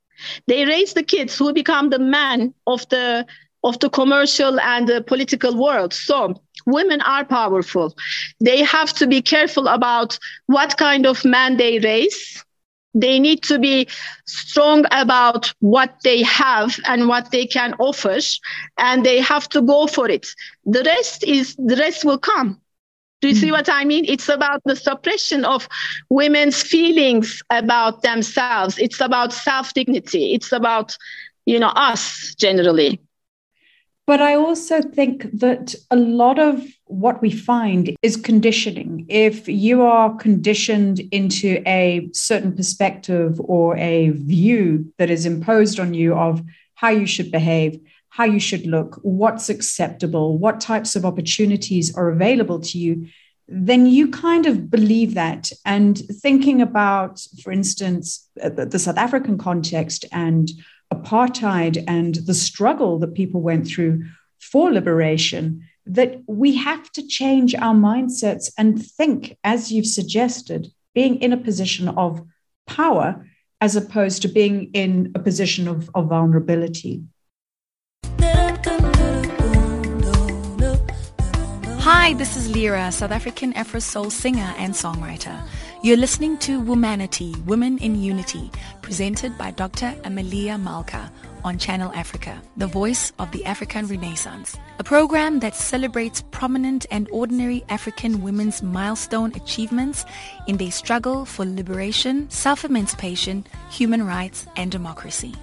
they 0.47 0.65
raise 0.65 0.93
the 0.93 1.03
kids 1.03 1.37
who 1.37 1.53
become 1.53 1.89
the 1.89 1.99
men 1.99 2.53
of 2.67 2.87
the 2.89 3.25
of 3.63 3.79
the 3.79 3.89
commercial 3.89 4.59
and 4.59 4.87
the 4.87 5.01
political 5.01 5.57
world. 5.57 5.93
So 5.93 6.41
women 6.65 7.01
are 7.01 7.25
powerful. 7.25 7.95
They 8.39 8.63
have 8.63 8.93
to 8.93 9.07
be 9.07 9.21
careful 9.21 9.67
about 9.67 10.17
what 10.45 10.77
kind 10.77 11.05
of 11.05 11.25
man 11.25 11.57
they 11.57 11.79
raise. 11.79 12.43
They 12.93 13.19
need 13.19 13.43
to 13.43 13.59
be 13.59 13.87
strong 14.25 14.85
about 14.91 15.53
what 15.59 15.95
they 16.03 16.23
have 16.23 16.79
and 16.85 17.07
what 17.07 17.31
they 17.31 17.45
can 17.45 17.73
offer 17.79 18.17
and 18.77 19.05
they 19.05 19.19
have 19.19 19.47
to 19.49 19.61
go 19.61 19.87
for 19.87 20.09
it. 20.09 20.27
The 20.65 20.83
rest 20.83 21.23
is 21.23 21.55
the 21.57 21.75
rest 21.75 22.03
will 22.03 22.17
come 22.17 22.61
do 23.21 23.27
you 23.27 23.35
see 23.35 23.47
hmm. 23.47 23.53
what 23.53 23.69
i 23.69 23.83
mean 23.83 24.05
it's 24.07 24.29
about 24.29 24.61
the 24.65 24.75
suppression 24.75 25.45
of 25.45 25.67
women's 26.09 26.61
feelings 26.61 27.41
about 27.49 28.01
themselves 28.01 28.77
it's 28.77 29.01
about 29.01 29.33
self 29.33 29.73
dignity 29.73 30.33
it's 30.33 30.51
about 30.51 30.97
you 31.45 31.59
know 31.59 31.69
us 31.69 32.35
generally 32.35 32.99
but 34.09 34.23
I 34.23 34.33
also 34.33 34.81
think 34.81 35.29
that 35.39 35.75
a 35.91 35.95
lot 35.95 36.39
of 36.39 36.65
what 36.85 37.21
we 37.21 37.29
find 37.29 37.95
is 38.01 38.17
conditioning. 38.17 39.05
If 39.07 39.47
you 39.47 39.83
are 39.83 40.15
conditioned 40.15 40.99
into 41.11 41.61
a 41.67 42.09
certain 42.11 42.55
perspective 42.55 43.39
or 43.39 43.77
a 43.77 44.09
view 44.09 44.91
that 44.97 45.11
is 45.11 45.27
imposed 45.27 45.79
on 45.79 45.93
you 45.93 46.15
of 46.15 46.41
how 46.73 46.89
you 46.89 47.05
should 47.05 47.31
behave, 47.31 47.79
how 48.09 48.25
you 48.25 48.39
should 48.39 48.65
look, 48.65 48.99
what's 49.01 49.49
acceptable, 49.49 50.37
what 50.37 50.59
types 50.59 50.95
of 50.95 51.05
opportunities 51.05 51.95
are 51.95 52.09
available 52.09 52.59
to 52.59 52.77
you, 52.77 53.07
then 53.47 53.85
you 53.85 54.09
kind 54.09 54.45
of 54.45 54.69
believe 54.69 55.15
that. 55.15 55.51
And 55.65 55.97
thinking 55.97 56.61
about, 56.61 57.25
for 57.43 57.51
instance, 57.51 58.27
uh, 58.41 58.49
the 58.49 58.79
South 58.79 58.97
African 58.97 59.37
context 59.37 60.05
and 60.11 60.49
apartheid 60.93 61.83
and 61.87 62.15
the 62.15 62.33
struggle 62.33 62.99
that 62.99 63.13
people 63.13 63.41
went 63.41 63.67
through 63.67 64.05
for 64.39 64.71
liberation, 64.71 65.67
that 65.85 66.21
we 66.27 66.55
have 66.55 66.91
to 66.91 67.05
change 67.05 67.55
our 67.55 67.73
mindsets 67.73 68.51
and 68.57 68.83
think, 68.83 69.37
as 69.43 69.71
you've 69.71 69.87
suggested, 69.87 70.67
being 70.93 71.15
in 71.21 71.33
a 71.33 71.37
position 71.37 71.87
of 71.89 72.25
power 72.67 73.25
as 73.61 73.75
opposed 73.75 74.21
to 74.21 74.27
being 74.27 74.71
in 74.73 75.11
a 75.15 75.19
position 75.19 75.67
of, 75.67 75.89
of 75.93 76.07
vulnerability. 76.07 77.03
Hi, 82.09 82.15
this 82.15 82.35
is 82.35 82.49
Lira, 82.49 82.91
South 82.91 83.11
African 83.11 83.53
Afro 83.53 83.79
soul 83.79 84.09
singer 84.09 84.51
and 84.57 84.73
songwriter. 84.73 85.39
You're 85.83 85.95
listening 85.95 86.39
to 86.39 86.59
Womanity, 86.59 87.37
Women 87.45 87.77
in 87.77 88.01
Unity, 88.01 88.49
presented 88.81 89.37
by 89.37 89.51
Dr. 89.51 89.93
Amelia 90.03 90.57
Malka 90.57 91.11
on 91.43 91.59
Channel 91.59 91.91
Africa, 91.93 92.41
the 92.57 92.65
voice 92.65 93.13
of 93.19 93.31
the 93.31 93.45
African 93.45 93.85
Renaissance, 93.85 94.57
a 94.79 94.83
program 94.83 95.37
that 95.41 95.53
celebrates 95.53 96.23
prominent 96.31 96.87
and 96.89 97.07
ordinary 97.11 97.63
African 97.69 98.23
women's 98.23 98.63
milestone 98.63 99.31
achievements 99.35 100.03
in 100.47 100.57
their 100.57 100.71
struggle 100.71 101.25
for 101.25 101.45
liberation, 101.45 102.27
self-emancipation, 102.31 103.45
human 103.69 104.03
rights, 104.03 104.47
and 104.55 104.71
democracy. 104.71 105.35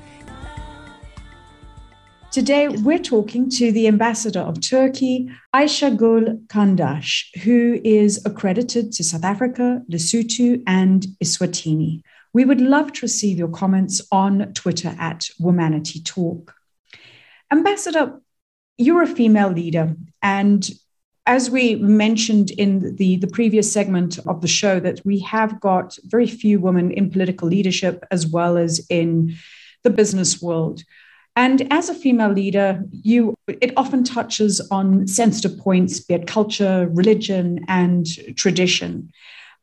Today, 2.37 2.69
we're 2.69 2.99
talking 2.99 3.49
to 3.49 3.73
the 3.73 3.89
ambassador 3.89 4.41
of 4.41 4.61
Turkey, 4.61 5.31
Ayşegül 5.55 6.47
Kandaş, 6.49 7.35
who 7.43 7.81
is 7.83 8.21
accredited 8.27 8.93
to 8.93 9.03
South 9.03 9.25
Africa, 9.25 9.81
Lesotho, 9.91 10.63
and 10.67 11.07
Eswatini. 11.25 12.03
We 12.35 12.45
would 12.45 12.61
love 12.61 12.93
to 12.93 13.01
receive 13.01 13.39
your 13.39 13.49
comments 13.49 14.03
on 14.13 14.53
Twitter 14.53 14.95
at 14.99 15.31
Womanity 15.41 16.05
Talk. 16.05 16.55
Ambassador, 17.51 18.21
you're 18.77 19.05
a 19.05 19.07
female 19.07 19.51
leader, 19.51 19.97
and 20.23 20.69
as 21.25 21.51
we 21.51 21.77
mentioned 21.77 22.51
in 22.51 22.97
the, 22.97 23.17
the 23.17 23.29
previous 23.29 23.73
segment 23.73 24.19
of 24.27 24.43
the 24.43 24.47
show, 24.47 24.79
that 24.79 25.01
we 25.07 25.21
have 25.21 25.59
got 25.59 25.97
very 26.05 26.27
few 26.27 26.61
women 26.61 26.91
in 26.91 27.09
political 27.09 27.49
leadership 27.49 28.05
as 28.11 28.27
well 28.27 28.59
as 28.59 28.87
in 28.91 29.35
the 29.85 29.91
business 29.91 30.43
world. 30.43 30.83
And 31.37 31.71
as 31.71 31.91
a 31.91 31.95
female 31.95 32.33
leader, 32.33 32.83
you 32.91 33.35
it 33.47 33.75
often 33.77 34.03
touches 34.03 34.61
on 34.71 35.07
sensitive 35.07 35.59
points, 35.59 36.01
be 36.01 36.15
it 36.15 36.27
culture, 36.27 36.89
religion, 36.91 37.65
and 37.69 38.07
tradition. 38.37 39.13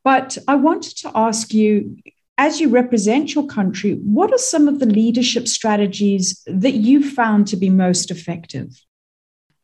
But 0.04 0.38
I 0.48 0.56
wanted 0.56 0.98
to 0.98 1.12
ask 1.16 1.54
you, 1.54 1.98
as 2.38 2.60
you 2.60 2.70
represent 2.70 3.34
your 3.34 3.48
country, 3.48 3.94
what 4.04 4.32
are 4.32 4.38
some 4.38 4.68
of 4.68 4.80
the 4.80 4.86
leadership 4.86 5.48
strategies 5.48 6.44
that 6.46 6.74
you 6.74 7.10
found 7.10 7.48
to 7.48 7.58
be 7.58 7.70
most 7.70 8.12
effective? 8.12 8.70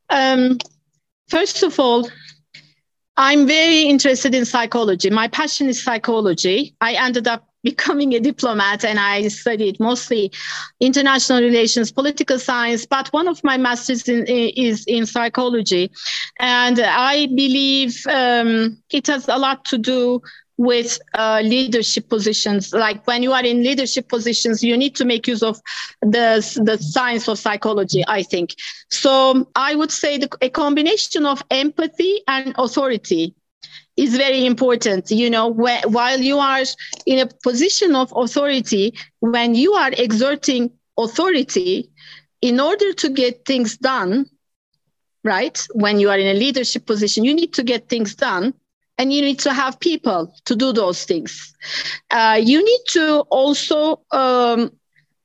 Um, 0.10 0.58
first 1.28 1.62
of 1.62 1.80
all, 1.80 2.10
I'm 3.18 3.46
very 3.46 3.82
interested 3.82 4.34
in 4.34 4.46
psychology. 4.46 5.10
My 5.10 5.28
passion 5.28 5.68
is 5.68 5.84
psychology. 5.84 6.76
I 6.80 6.94
ended 6.94 7.28
up 7.28 7.49
becoming 7.64 8.14
a 8.14 8.20
diplomat 8.20 8.86
and 8.86 9.00
I 9.00 9.28
studied 9.28 9.80
mostly 9.80 10.32
international 10.80 11.42
relations, 11.42 11.92
political 11.92 12.40
science, 12.40 12.86
but 12.86 13.08
one 13.10 13.28
of 13.28 13.44
my 13.44 13.58
masters 13.58 14.08
in, 14.08 14.26
is 14.26 14.86
in 14.88 15.06
psychology. 15.06 15.92
And 16.40 16.80
I 16.80 17.28
believe 17.28 18.06
um, 18.08 18.78
it 18.92 19.08
has 19.08 19.28
a 19.28 19.38
lot 19.38 19.66
to 19.66 19.78
do 19.78 20.22
with 20.60 21.00
uh, 21.14 21.42
leadership 21.42 22.10
positions. 22.10 22.74
Like 22.74 23.08
when 23.08 23.24
you 23.24 23.32
are 23.32 23.46
in 23.46 23.64
leadership 23.64 24.10
positions, 24.10 24.62
you 24.62 24.76
need 24.76 24.94
to 24.98 25.06
make 25.06 25.26
use 25.26 25.42
of 25.42 25.62
the, 26.02 26.44
the 26.66 26.78
science 26.78 27.30
of 27.30 27.40
psychology, 27.40 28.04
I 28.06 28.24
think. 28.24 28.56
So 28.92 29.48
I 29.56 29.76
would 29.76 29.90
say 29.90 30.18
the, 30.18 30.30
a 30.42 30.50
combination 30.50 31.26
of 31.26 31.42
empathy 31.50 32.22
and 32.28 32.54
authority 32.58 33.34
is 34.00 34.18
very 34.18 34.46
important. 34.46 35.12
You 35.12 35.30
know, 35.30 35.54
wh- 35.54 35.86
while 35.92 36.20
you 36.20 36.40
are 36.40 36.64
in 37.06 37.20
a 37.20 37.28
position 37.44 37.96
of 37.96 38.14
authority, 38.16 38.94
when 39.22 39.56
you 39.56 39.74
are 39.74 39.92
exerting 39.98 40.72
authority 40.98 41.90
in 42.42 42.60
order 42.60 42.94
to 42.94 43.10
get 43.10 43.46
things 43.46 43.78
done, 43.78 44.26
right? 45.24 45.58
When 45.74 46.00
you 46.00 46.10
are 46.10 46.18
in 46.20 46.28
a 46.28 46.34
leadership 46.40 46.86
position, 46.86 47.24
you 47.26 47.34
need 47.34 47.54
to 47.54 47.64
get 47.64 47.90
things 47.90 48.16
done 48.16 48.54
and 48.98 49.14
you 49.14 49.22
need 49.22 49.40
to 49.40 49.54
have 49.54 49.80
people 49.80 50.34
to 50.46 50.56
do 50.56 50.72
those 50.74 51.06
things. 51.06 51.54
Uh, 52.10 52.40
you 52.44 52.64
need 52.64 52.82
to 52.90 53.20
also 53.30 54.02
um, 54.12 54.72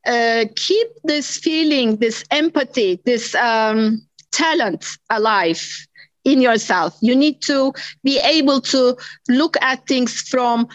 uh, 0.07 0.45
keep 0.57 0.89
this 1.05 1.37
feeling, 1.39 1.97
this 1.97 2.25
empathy, 2.31 3.01
this 3.05 3.35
um, 3.35 4.03
talent 4.33 4.99
alive 5.11 5.87
in 6.25 6.41
yourself. 6.41 6.97
You 7.01 7.15
need 7.15 7.41
to 7.43 7.73
be 8.03 8.19
able 8.19 8.61
to 8.63 8.97
look 9.29 9.57
at 9.61 9.87
things 9.87 10.21
from 10.23 10.69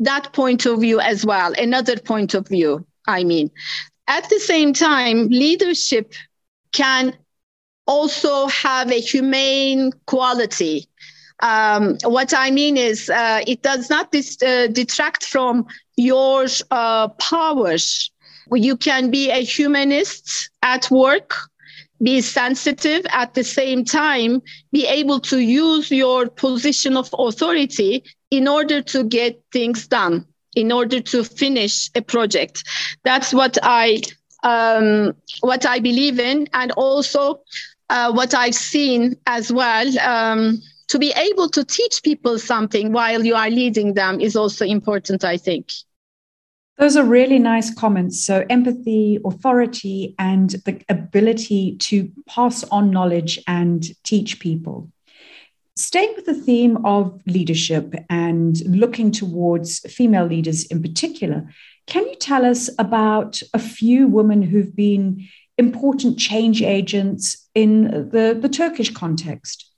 that 0.00 0.32
point 0.32 0.66
of 0.66 0.80
view 0.80 1.00
as 1.00 1.24
well, 1.24 1.52
another 1.56 1.96
point 1.96 2.34
of 2.34 2.48
view, 2.48 2.86
I 3.06 3.24
mean. 3.24 3.50
At 4.08 4.28
the 4.28 4.38
same 4.38 4.72
time, 4.72 5.28
leadership 5.28 6.12
can 6.72 7.14
also 7.86 8.46
have 8.48 8.90
a 8.90 9.00
humane 9.00 9.92
quality. 10.06 10.88
Um, 11.40 11.96
what 12.04 12.34
I 12.34 12.50
mean 12.50 12.76
is, 12.76 13.08
uh, 13.10 13.42
it 13.46 13.62
does 13.62 13.90
not 13.90 14.10
dis- 14.12 14.42
uh, 14.42 14.68
detract 14.68 15.24
from 15.24 15.66
your 15.96 16.46
uh, 16.70 17.08
powers. 17.08 18.10
You 18.52 18.76
can 18.76 19.10
be 19.10 19.30
a 19.30 19.42
humanist 19.42 20.50
at 20.62 20.90
work 20.90 21.34
be 22.02 22.20
sensitive 22.20 23.04
at 23.10 23.34
the 23.34 23.44
same 23.44 23.84
time 23.84 24.42
be 24.72 24.86
able 24.86 25.20
to 25.20 25.38
use 25.38 25.90
your 25.90 26.28
position 26.28 26.96
of 26.96 27.08
authority 27.18 28.04
in 28.30 28.48
order 28.48 28.82
to 28.82 29.04
get 29.04 29.42
things 29.52 29.86
done 29.86 30.26
in 30.54 30.72
order 30.72 31.00
to 31.00 31.22
finish 31.22 31.90
a 31.94 32.02
project. 32.02 32.64
That's 33.04 33.32
what 33.32 33.58
i 33.62 34.00
um, 34.42 35.14
what 35.40 35.66
i 35.66 35.78
believe 35.78 36.18
in 36.18 36.48
and 36.52 36.72
also 36.72 37.40
uh, 37.90 38.12
what 38.12 38.34
i've 38.34 38.54
seen 38.54 39.16
as 39.26 39.52
well 39.52 39.98
um, 40.00 40.60
to 40.88 40.98
be 40.98 41.12
able 41.16 41.48
to 41.48 41.64
teach 41.64 42.02
people 42.02 42.38
something 42.38 42.92
while 42.92 43.24
you 43.24 43.34
are 43.34 43.50
leading 43.50 43.94
them 43.94 44.20
is 44.20 44.36
also 44.36 44.64
important 44.64 45.24
i 45.24 45.36
think 45.36 45.68
those 46.78 46.96
are 46.96 47.04
really 47.04 47.38
nice 47.38 47.72
comments. 47.72 48.24
So, 48.24 48.44
empathy, 48.50 49.18
authority, 49.24 50.14
and 50.18 50.50
the 50.50 50.82
ability 50.88 51.76
to 51.76 52.10
pass 52.28 52.64
on 52.64 52.90
knowledge 52.90 53.38
and 53.46 53.84
teach 54.04 54.40
people. 54.40 54.90
Staying 55.78 56.14
with 56.16 56.26
the 56.26 56.34
theme 56.34 56.84
of 56.86 57.20
leadership 57.26 57.94
and 58.08 58.58
looking 58.66 59.10
towards 59.10 59.80
female 59.80 60.26
leaders 60.26 60.64
in 60.66 60.82
particular, 60.82 61.50
can 61.86 62.06
you 62.06 62.16
tell 62.16 62.44
us 62.44 62.70
about 62.78 63.42
a 63.54 63.58
few 63.58 64.06
women 64.06 64.42
who've 64.42 64.74
been 64.74 65.26
important 65.58 66.18
change 66.18 66.62
agents 66.62 67.48
in 67.54 68.10
the, 68.10 68.36
the 68.38 68.48
Turkish 68.48 68.90
context? 68.90 69.70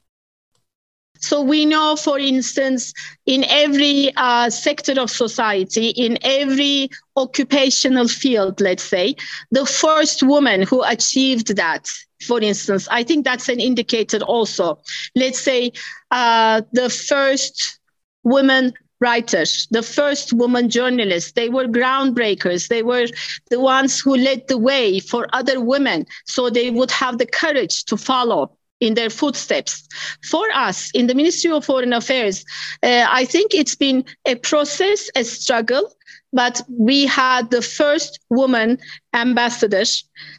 So 1.20 1.42
we 1.42 1.66
know, 1.66 1.96
for 1.96 2.18
instance, 2.18 2.92
in 3.26 3.44
every 3.44 4.12
uh, 4.16 4.50
sector 4.50 5.00
of 5.00 5.10
society, 5.10 5.88
in 5.88 6.18
every 6.22 6.90
occupational 7.16 8.08
field, 8.08 8.60
let's 8.60 8.84
say, 8.84 9.16
the 9.50 9.66
first 9.66 10.22
woman 10.22 10.62
who 10.62 10.82
achieved 10.84 11.56
that, 11.56 11.88
for 12.22 12.40
instance, 12.40 12.88
I 12.90 13.02
think 13.02 13.24
that's 13.24 13.48
an 13.48 13.60
indicator 13.60 14.18
also. 14.18 14.80
Let's 15.14 15.40
say 15.40 15.72
uh, 16.10 16.62
the 16.72 16.90
first 16.90 17.78
woman 18.24 18.72
writers, 19.00 19.68
the 19.70 19.82
first 19.82 20.32
woman 20.32 20.68
journalists. 20.68 21.32
They 21.32 21.48
were 21.48 21.66
groundbreakers. 21.66 22.68
They 22.68 22.82
were 22.82 23.06
the 23.50 23.60
ones 23.60 24.00
who 24.00 24.16
led 24.16 24.48
the 24.48 24.58
way 24.58 24.98
for 24.98 25.28
other 25.32 25.60
women 25.60 26.06
so 26.26 26.50
they 26.50 26.70
would 26.70 26.90
have 26.90 27.18
the 27.18 27.26
courage 27.26 27.84
to 27.84 27.96
follow 27.96 28.57
in 28.80 28.94
their 28.94 29.10
footsteps. 29.10 29.86
For 30.24 30.46
us 30.54 30.90
in 30.92 31.06
the 31.06 31.14
Ministry 31.14 31.50
of 31.50 31.64
Foreign 31.64 31.92
Affairs, 31.92 32.44
uh, 32.82 33.06
I 33.08 33.24
think 33.24 33.54
it's 33.54 33.74
been 33.74 34.04
a 34.24 34.36
process, 34.36 35.10
a 35.14 35.24
struggle, 35.24 35.92
but 36.32 36.62
we 36.68 37.06
had 37.06 37.50
the 37.50 37.62
first 37.62 38.20
woman 38.30 38.78
ambassador 39.14 39.84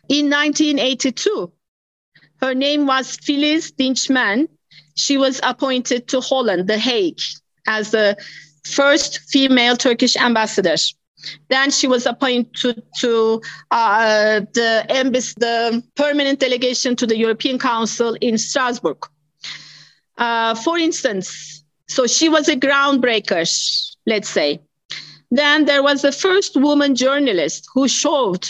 in 0.08 0.30
1982. 0.30 1.52
Her 2.41 2.54
name 2.54 2.88
was 2.88 3.17
Filiz 3.17 3.71
Dinçmen. 3.71 4.47
She 4.95 5.17
was 5.17 5.39
appointed 5.43 6.08
to 6.10 6.21
Holland, 6.21 6.67
The 6.67 6.78
Hague, 6.78 7.19
as 7.67 7.91
the 7.91 8.17
first 8.65 9.19
female 9.30 9.75
Turkish 9.75 10.15
ambassador. 10.15 10.75
Then 11.49 11.71
she 11.71 11.88
was 11.88 12.05
appointed 12.05 12.84
to 12.99 13.41
uh, 13.71 14.41
the 14.53 14.86
embassy, 14.89 15.34
the 15.38 15.84
permanent 15.95 16.39
delegation 16.39 16.95
to 16.97 17.08
the 17.08 17.17
European 17.17 17.60
Council 17.60 18.15
in 18.21 18.38
Strasbourg. 18.38 19.05
Uh, 20.17 20.55
for 20.55 20.77
instance, 20.77 21.63
so 21.88 22.05
she 22.08 22.29
was 22.29 22.47
a 22.47 22.55
groundbreaker, 22.55 23.43
let's 24.05 24.29
say. 24.29 24.60
Then 25.32 25.65
there 25.65 25.84
was 25.84 26.01
the 26.01 26.12
first 26.12 26.55
woman 26.55 26.95
journalist 26.95 27.67
who 27.73 27.88
showed 27.88 28.47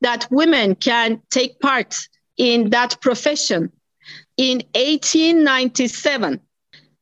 that 0.00 0.26
women 0.30 0.74
can 0.74 1.20
take 1.30 1.60
part 1.60 1.96
in 2.36 2.70
that 2.70 3.00
profession. 3.00 3.70
In 4.36 4.62
1897, 4.74 6.40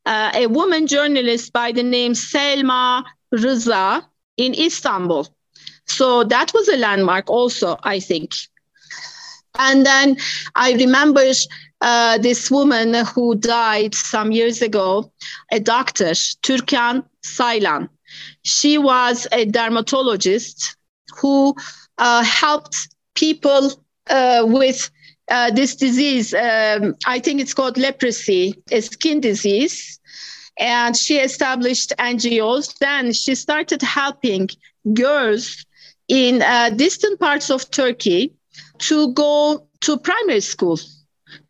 uh, 0.06 0.30
a 0.34 0.46
woman 0.46 0.86
journalist 0.86 1.52
by 1.52 1.70
the 1.72 1.82
name 1.82 2.14
Selma 2.14 3.04
Rıza 3.32 4.04
in 4.40 4.54
Istanbul. 4.54 5.28
So 5.86 6.24
that 6.24 6.52
was 6.54 6.68
a 6.68 6.76
landmark 6.76 7.28
also, 7.28 7.76
I 7.82 8.00
think. 8.00 8.32
And 9.58 9.84
then 9.84 10.16
I 10.54 10.72
remember 10.72 11.24
uh, 11.80 12.18
this 12.18 12.50
woman 12.50 12.94
who 13.14 13.34
died 13.34 13.94
some 13.94 14.32
years 14.32 14.62
ago, 14.62 15.12
a 15.52 15.60
doctor, 15.60 16.12
Türkan 16.44 17.04
Saylan. 17.22 17.88
She 18.42 18.78
was 18.78 19.26
a 19.32 19.44
dermatologist 19.44 20.76
who 21.18 21.54
uh, 21.98 22.22
helped 22.22 22.88
people 23.14 23.72
uh, 24.08 24.44
with 24.46 24.90
uh, 25.30 25.50
this 25.50 25.76
disease. 25.76 26.32
Um, 26.34 26.94
I 27.06 27.18
think 27.18 27.40
it's 27.40 27.54
called 27.54 27.76
leprosy, 27.76 28.54
a 28.70 28.80
skin 28.80 29.20
disease 29.20 29.99
and 30.58 30.96
she 30.96 31.18
established 31.18 31.92
NGOs. 31.98 32.78
Then 32.78 33.12
she 33.12 33.34
started 33.34 33.82
helping 33.82 34.48
girls 34.94 35.64
in 36.08 36.42
uh, 36.42 36.70
distant 36.70 37.20
parts 37.20 37.50
of 37.50 37.70
Turkey 37.70 38.32
to 38.78 39.12
go 39.12 39.66
to 39.80 39.96
primary 39.98 40.40
school. 40.40 40.78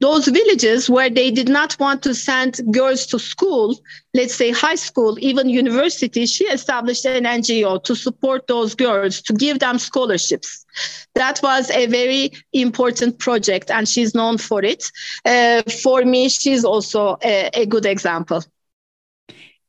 Those 0.01 0.29
villages 0.29 0.91
where 0.91 1.09
they 1.11 1.31
did 1.31 1.49
not 1.49 1.79
want 1.79 2.03
to 2.03 2.15
send 2.15 2.61
girls 2.71 3.07
to 3.07 3.19
school, 3.19 3.79
let's 4.13 4.35
say 4.35 4.51
high 4.51 4.75
school, 4.75 5.17
even 5.21 5.49
university, 5.49 6.27
she 6.27 6.45
established 6.45 7.07
an 7.07 7.25
NGO 7.25 7.83
to 7.85 7.95
support 7.95 8.47
those 8.47 8.75
girls, 8.75 9.23
to 9.23 9.33
give 9.33 9.59
them 9.59 9.79
scholarships. 9.79 10.67
That 11.15 11.41
was 11.43 11.71
a 11.71 11.87
very 11.87 12.33
important 12.53 13.19
project, 13.19 13.71
and 13.71 13.89
she's 13.89 14.15
known 14.15 14.37
for 14.39 14.63
it. 14.63 14.91
Uh, 15.25 15.63
for 15.83 16.05
me, 16.05 16.29
she's 16.29 16.65
also 16.65 17.17
a, 17.25 17.51
a 17.55 17.67
good 17.67 17.87
example. 17.87 18.45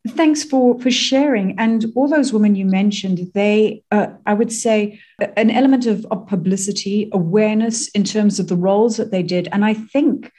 Thanks 0.08 0.44
for 0.44 0.80
for 0.80 0.90
sharing. 0.90 1.58
And 1.60 1.86
all 1.96 2.08
those 2.08 2.34
women 2.34 2.56
you 2.56 2.66
mentioned, 2.66 3.20
they, 3.36 3.84
uh, 3.92 4.08
I 4.26 4.34
would 4.34 4.52
say, 4.52 5.00
an 5.38 5.52
element 5.52 5.86
of, 5.86 6.06
of 6.10 6.26
publicity, 6.26 7.10
awareness 7.14 7.88
in 7.90 8.04
terms 8.04 8.40
of 8.40 8.48
the 8.48 8.56
roles 8.56 8.98
that 8.98 9.12
they 9.12 9.22
did, 9.22 9.48
and 9.52 9.64
I 9.64 9.76
think 9.76 10.32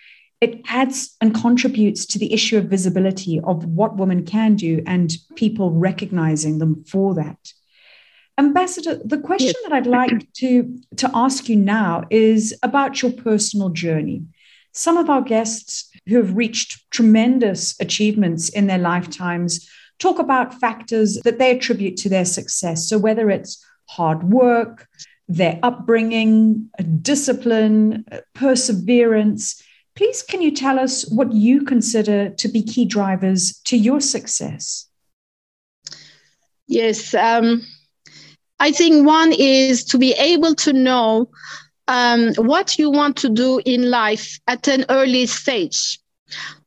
it 0.43 0.61
adds 0.67 1.17
and 1.21 1.33
contributes 1.33 2.05
to 2.05 2.19
the 2.19 2.33
issue 2.33 2.59
of 2.59 2.65
visibility 2.65 3.41
of 3.45 3.65
what 3.65 3.97
women 3.97 4.27
can 4.27 4.57
do 4.57 4.83
and 4.89 5.17
people 5.37 5.71
recognizing 5.71 6.59
them 6.59 6.83
for 6.85 7.15
that. 7.15 7.39
Ambassador, 8.39 9.01
the 9.05 9.19
question 9.19 9.53
yes. 9.55 9.63
that 9.63 9.73
I'd 9.73 9.87
like 9.87 10.33
to, 10.39 10.77
to 10.97 11.11
ask 11.15 11.49
you 11.49 11.55
now 11.55 12.03
is 12.11 12.53
about 12.65 13.03
your 13.03 13.13
personal 13.13 13.69
journey. 13.69 14.25
Some 14.73 14.97
of 14.97 15.09
our 15.09 15.23
guests 15.23 15.89
who 16.07 16.17
have 16.17 16.37
reached 16.37 16.91
tremendous 16.91 17.79
achievements 17.81 18.49
in 18.49 18.67
their 18.67 18.79
lifetimes 18.79 19.69
talk 19.99 20.19
about 20.19 20.55
factors 20.55 21.19
that 21.25 21.39
they 21.39 21.53
attribute 21.53 21.97
to 21.97 22.09
their 22.09 22.25
success. 22.25 22.89
So, 22.89 22.99
whether 22.99 23.31
it's 23.31 23.65
hard 23.89 24.25
work, 24.25 24.89
their 25.29 25.59
upbringing, 25.63 26.69
discipline, 27.01 28.05
perseverance, 28.35 29.63
please 29.95 30.23
can 30.23 30.43
you 30.43 30.51
tell 30.51 30.79
us 30.79 31.09
what 31.11 31.33
you 31.33 31.63
consider 31.65 32.31
to 32.31 32.49
be 32.49 32.63
key 32.63 32.85
drivers 32.85 33.61
to 33.65 33.77
your 33.77 34.01
success? 34.01 34.89
Yes. 36.67 37.15
Um, 37.15 37.63
I 38.59 38.73
think 38.73 39.07
one 39.07 39.33
is 39.33 39.85
to 39.87 39.99
be 39.99 40.13
able 40.15 40.55
to 40.57 40.73
know 40.73 41.29
um, 41.93 42.35
what 42.37 42.79
you 42.79 42.91
want 42.91 43.17
to 43.19 43.29
do 43.29 43.61
in 43.67 43.91
life 43.91 44.41
at 44.47 44.67
an 44.67 44.85
early 44.89 45.27
stage. 45.27 45.99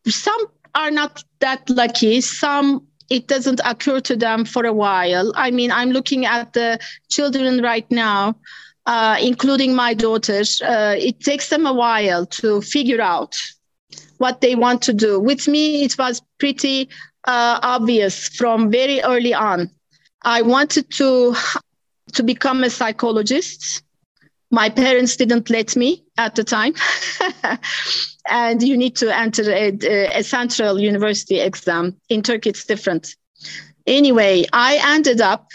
Some 0.07 0.45
are 0.75 0.91
not 0.91 1.23
that 1.39 1.67
lucky. 1.69 2.21
Some 2.21 2.87
it 3.09 3.27
doesn't 3.27 3.61
occur 3.65 3.99
to 4.01 4.15
them 4.15 4.45
for 4.45 4.65
a 4.65 4.73
while. 4.73 5.31
I 5.35 5.51
mean, 5.51 5.71
I'm 5.71 5.91
looking 5.91 6.25
at 6.25 6.53
the 6.53 6.79
children 7.09 7.61
right 7.61 7.89
now, 7.91 8.35
uh, 8.85 9.17
including 9.21 9.75
my 9.75 9.93
daughters. 9.93 10.61
Uh, 10.61 10.95
it 10.97 11.19
takes 11.19 11.49
them 11.49 11.65
a 11.65 11.73
while 11.73 12.25
to 12.41 12.61
figure 12.61 13.01
out 13.01 13.35
what 14.17 14.41
they 14.41 14.55
want 14.55 14.81
to 14.83 14.93
do. 14.93 15.19
With 15.19 15.47
me, 15.47 15.83
it 15.83 15.97
was 15.97 16.21
pretty 16.39 16.89
uh, 17.25 17.59
obvious 17.61 18.27
from 18.29 18.71
very 18.71 19.01
early 19.01 19.33
on. 19.33 19.69
I 20.21 20.41
wanted 20.41 20.89
to 20.99 21.35
to 22.13 22.23
become 22.23 22.63
a 22.63 22.69
psychologist. 22.69 23.84
My 24.51 24.69
parents 24.69 25.15
didn't 25.15 25.49
let 25.49 25.75
me 25.75 26.03
at 26.17 26.35
the 26.35 26.43
time. 26.43 26.73
and 28.29 28.61
you 28.61 28.77
need 28.77 28.95
to 28.97 29.15
enter 29.15 29.51
a, 29.51 29.77
a, 30.19 30.23
central 30.23 30.79
university 30.79 31.39
exam. 31.39 31.95
In 32.09 32.21
Turkey, 32.21 32.49
it's 32.49 32.65
different. 32.65 33.15
Anyway, 33.85 34.45
I 34.51 34.79
ended 34.83 35.21
up 35.21 35.49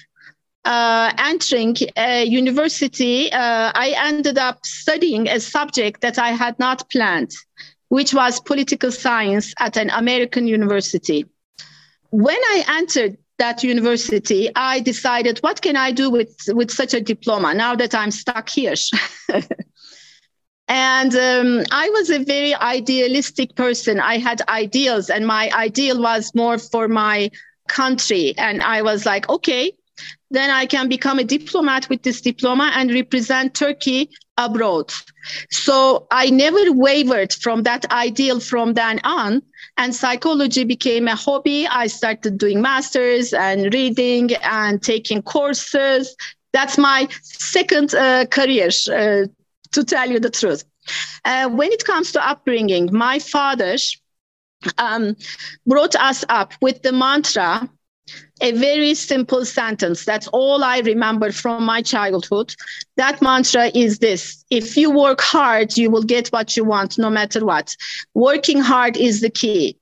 uh, 0.64 1.12
entering 1.18 1.76
a 1.96 2.24
university. 2.24 3.32
Uh, 3.32 3.72
I 3.74 3.94
ended 3.96 4.38
up 4.38 4.64
studying 4.64 5.28
a 5.28 5.40
subject 5.40 6.00
that 6.02 6.18
I 6.18 6.30
had 6.30 6.58
not 6.58 6.88
planned, 6.90 7.32
which 7.88 8.14
was 8.14 8.40
political 8.40 8.92
science 8.92 9.54
at 9.58 9.76
an 9.76 9.90
American 9.90 10.46
university. 10.46 11.26
When 12.10 12.36
I 12.36 12.64
entered 12.68 13.16
that 13.40 13.64
university, 13.64 14.50
I 14.54 14.80
decided, 14.80 15.38
what 15.40 15.60
can 15.62 15.74
I 15.74 15.92
do 15.92 16.10
with, 16.10 16.36
with 16.48 16.70
such 16.70 16.94
a 16.94 17.00
diploma 17.00 17.54
now 17.54 17.74
that 17.74 17.94
I'm 17.94 18.10
stuck 18.10 18.48
here? 18.48 18.74
and 20.68 21.14
um, 21.16 21.64
I 21.72 21.88
was 21.90 22.10
a 22.10 22.22
very 22.22 22.54
idealistic 22.54 23.56
person. 23.56 23.98
I 23.98 24.18
had 24.18 24.42
ideals, 24.48 25.10
and 25.10 25.26
my 25.26 25.50
ideal 25.54 26.00
was 26.00 26.34
more 26.34 26.58
for 26.58 26.86
my 26.86 27.30
country. 27.68 28.34
And 28.36 28.62
I 28.62 28.82
was 28.82 29.06
like, 29.06 29.28
okay, 29.28 29.72
then 30.30 30.50
I 30.50 30.66
can 30.66 30.88
become 30.88 31.18
a 31.18 31.24
diplomat 31.24 31.88
with 31.88 32.02
this 32.02 32.20
diploma 32.20 32.72
and 32.74 32.92
represent 32.92 33.54
Turkey 33.54 34.10
abroad. 34.36 34.92
So 35.50 36.06
I 36.10 36.30
never 36.30 36.72
wavered 36.72 37.32
from 37.32 37.62
that 37.62 37.90
ideal 37.90 38.38
from 38.40 38.74
then 38.74 39.00
on 39.04 39.42
and 39.80 39.94
psychology 39.94 40.64
became 40.64 41.08
a 41.08 41.16
hobby. 41.16 41.66
I 41.66 41.86
started 41.86 42.36
doing 42.36 42.60
masters 42.60 43.32
and 43.32 43.72
reading 43.72 44.34
and 44.42 44.82
taking 44.82 45.22
courses. 45.22 46.14
That's 46.52 46.76
my 46.76 47.08
second 47.22 47.94
uh, 47.94 48.26
career, 48.26 48.68
uh, 48.68 49.26
to 49.72 49.84
tell 49.84 50.10
you 50.10 50.20
the 50.20 50.28
truth. 50.28 50.64
Uh, 51.24 51.48
when 51.48 51.72
it 51.72 51.86
comes 51.86 52.12
to 52.12 52.28
upbringing, 52.28 52.90
my 52.92 53.18
father 53.18 53.76
um, 54.76 55.16
brought 55.66 55.96
us 55.96 56.26
up 56.28 56.52
with 56.60 56.82
the 56.82 56.92
mantra 56.92 57.66
a 58.40 58.52
very 58.52 58.94
simple 58.94 59.44
sentence. 59.44 60.04
That's 60.04 60.28
all 60.28 60.64
I 60.64 60.80
remember 60.80 61.32
from 61.32 61.64
my 61.64 61.82
childhood. 61.82 62.54
That 62.96 63.20
mantra 63.20 63.70
is 63.74 63.98
this 63.98 64.44
if 64.50 64.76
you 64.76 64.90
work 64.90 65.20
hard, 65.20 65.76
you 65.76 65.90
will 65.90 66.02
get 66.02 66.28
what 66.28 66.56
you 66.56 66.64
want 66.64 66.98
no 66.98 67.10
matter 67.10 67.44
what. 67.44 67.76
Working 68.14 68.60
hard 68.60 68.96
is 68.96 69.20
the 69.20 69.30
key. 69.30 69.76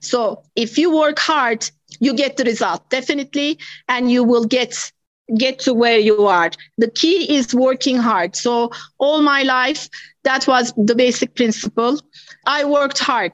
So 0.00 0.42
if 0.56 0.78
you 0.78 0.94
work 0.94 1.18
hard, 1.18 1.68
you 2.00 2.14
get 2.14 2.36
the 2.36 2.44
result 2.44 2.88
definitely, 2.90 3.58
and 3.88 4.10
you 4.10 4.24
will 4.24 4.44
get 4.44 4.92
get 5.36 5.58
to 5.60 5.72
where 5.72 5.98
you 5.98 6.26
are. 6.26 6.50
The 6.78 6.90
key 6.90 7.36
is 7.36 7.54
working 7.54 7.96
hard. 7.96 8.36
So 8.36 8.70
all 8.98 9.22
my 9.22 9.42
life, 9.42 9.88
that 10.24 10.46
was 10.46 10.72
the 10.76 10.94
basic 10.94 11.34
principle. 11.34 11.98
I 12.46 12.64
worked 12.64 12.98
hard 12.98 13.32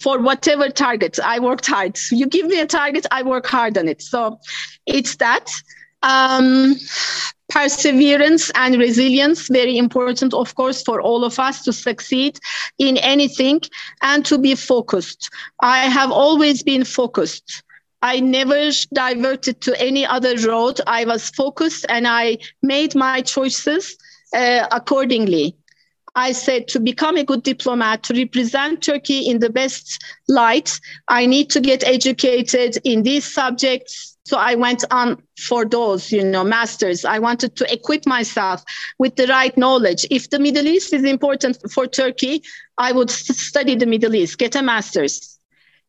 for 0.00 0.20
whatever 0.20 0.68
target. 0.68 1.18
I 1.22 1.38
worked 1.40 1.66
hard. 1.66 1.98
You 2.10 2.26
give 2.26 2.46
me 2.46 2.60
a 2.60 2.66
target, 2.66 3.06
I 3.10 3.22
work 3.22 3.46
hard 3.46 3.76
on 3.78 3.88
it. 3.88 4.02
So 4.02 4.38
it's 4.86 5.16
that. 5.16 5.50
Um, 6.02 6.76
perseverance 7.48 8.50
and 8.54 8.76
resilience 8.78 9.48
very 9.48 9.78
important 9.78 10.34
of 10.34 10.54
course 10.54 10.82
for 10.82 11.00
all 11.00 11.24
of 11.24 11.38
us 11.38 11.64
to 11.64 11.72
succeed 11.72 12.38
in 12.78 12.98
anything 12.98 13.60
and 14.02 14.24
to 14.24 14.38
be 14.38 14.54
focused 14.54 15.30
i 15.60 15.78
have 15.86 16.10
always 16.10 16.62
been 16.62 16.84
focused 16.84 17.62
i 18.02 18.20
never 18.20 18.70
diverted 18.92 19.60
to 19.62 19.80
any 19.80 20.04
other 20.04 20.36
road 20.46 20.78
i 20.86 21.04
was 21.06 21.30
focused 21.30 21.86
and 21.88 22.06
i 22.06 22.36
made 22.62 22.94
my 22.94 23.22
choices 23.22 23.96
uh, 24.34 24.66
accordingly 24.70 25.56
I 26.14 26.32
said 26.32 26.68
to 26.68 26.80
become 26.80 27.16
a 27.16 27.24
good 27.24 27.42
diplomat, 27.42 28.02
to 28.04 28.14
represent 28.14 28.82
Turkey 28.82 29.28
in 29.28 29.40
the 29.40 29.50
best 29.50 30.02
light, 30.28 30.80
I 31.08 31.26
need 31.26 31.50
to 31.50 31.60
get 31.60 31.84
educated 31.84 32.78
in 32.84 33.02
these 33.02 33.24
subjects. 33.24 34.16
So 34.24 34.36
I 34.36 34.56
went 34.56 34.84
on 34.90 35.22
for 35.38 35.64
those, 35.64 36.12
you 36.12 36.22
know, 36.22 36.44
masters. 36.44 37.04
I 37.04 37.18
wanted 37.18 37.56
to 37.56 37.72
equip 37.72 38.06
myself 38.06 38.62
with 38.98 39.16
the 39.16 39.26
right 39.26 39.56
knowledge. 39.56 40.06
If 40.10 40.28
the 40.28 40.38
Middle 40.38 40.66
East 40.66 40.92
is 40.92 41.04
important 41.04 41.58
for 41.70 41.86
Turkey, 41.86 42.42
I 42.76 42.92
would 42.92 43.10
study 43.10 43.74
the 43.74 43.86
Middle 43.86 44.14
East, 44.14 44.38
get 44.38 44.54
a 44.54 44.62
master's. 44.62 45.38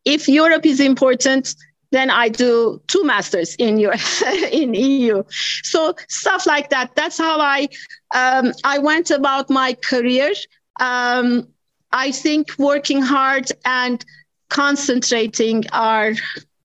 If 0.06 0.30
Europe 0.30 0.66
is 0.66 0.80
important, 0.80 1.54
then 1.92 2.10
I 2.10 2.30
do 2.30 2.82
two 2.88 3.04
masters 3.04 3.56
in 3.56 3.78
US, 3.80 4.22
in 4.52 4.74
EU. 4.74 5.24
So 5.64 5.96
stuff 6.08 6.46
like 6.46 6.70
that. 6.70 6.96
That's 6.96 7.18
how 7.18 7.40
I 7.40 7.68
um, 8.14 8.54
I 8.64 8.80
went 8.80 9.12
about 9.12 9.50
my 9.50 9.74
career. 9.74 10.34
Um, 10.80 11.48
I 11.92 12.12
think 12.12 12.52
working 12.58 13.02
hard 13.02 13.52
and 13.66 14.04
concentrating 14.50 15.66
are 15.72 16.14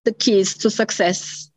the 0.04 0.12
keys 0.12 0.56
to 0.58 0.70
success. 0.70 1.50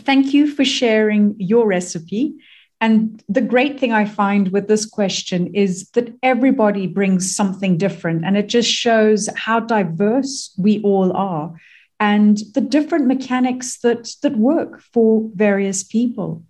Thank 0.00 0.34
you 0.34 0.50
for 0.50 0.64
sharing 0.64 1.34
your 1.38 1.66
recipe. 1.66 2.34
And 2.80 3.22
the 3.28 3.40
great 3.40 3.80
thing 3.80 3.92
I 3.92 4.04
find 4.04 4.48
with 4.48 4.68
this 4.68 4.84
question 4.84 5.54
is 5.54 5.88
that 5.90 6.14
everybody 6.22 6.86
brings 6.86 7.34
something 7.34 7.78
different, 7.78 8.24
and 8.26 8.36
it 8.36 8.48
just 8.48 8.70
shows 8.70 9.28
how 9.36 9.60
diverse 9.60 10.52
we 10.58 10.82
all 10.82 11.16
are 11.16 11.54
and 12.00 12.38
the 12.54 12.60
different 12.60 13.06
mechanics 13.06 13.78
that, 13.78 14.10
that 14.22 14.36
work 14.36 14.80
for 14.80 15.30
various 15.34 15.82
people. 15.82 16.44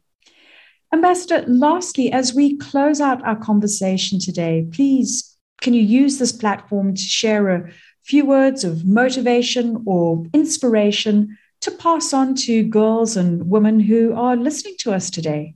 Ambassador, 0.92 1.44
lastly, 1.48 2.12
as 2.12 2.34
we 2.34 2.56
close 2.56 3.00
out 3.00 3.24
our 3.24 3.36
conversation 3.36 4.18
today, 4.20 4.66
please 4.72 5.36
can 5.60 5.74
you 5.74 5.82
use 5.82 6.18
this 6.18 6.32
platform 6.32 6.94
to 6.94 7.00
share 7.00 7.48
a 7.48 7.70
few 8.04 8.26
words 8.26 8.64
of 8.64 8.84
motivation 8.84 9.82
or 9.86 10.24
inspiration 10.32 11.38
to 11.62 11.70
pass 11.70 12.12
on 12.12 12.34
to 12.34 12.62
girls 12.64 13.16
and 13.16 13.48
women 13.48 13.80
who 13.80 14.12
are 14.14 14.36
listening 14.36 14.74
to 14.80 14.92
us 14.92 15.10
today? 15.10 15.54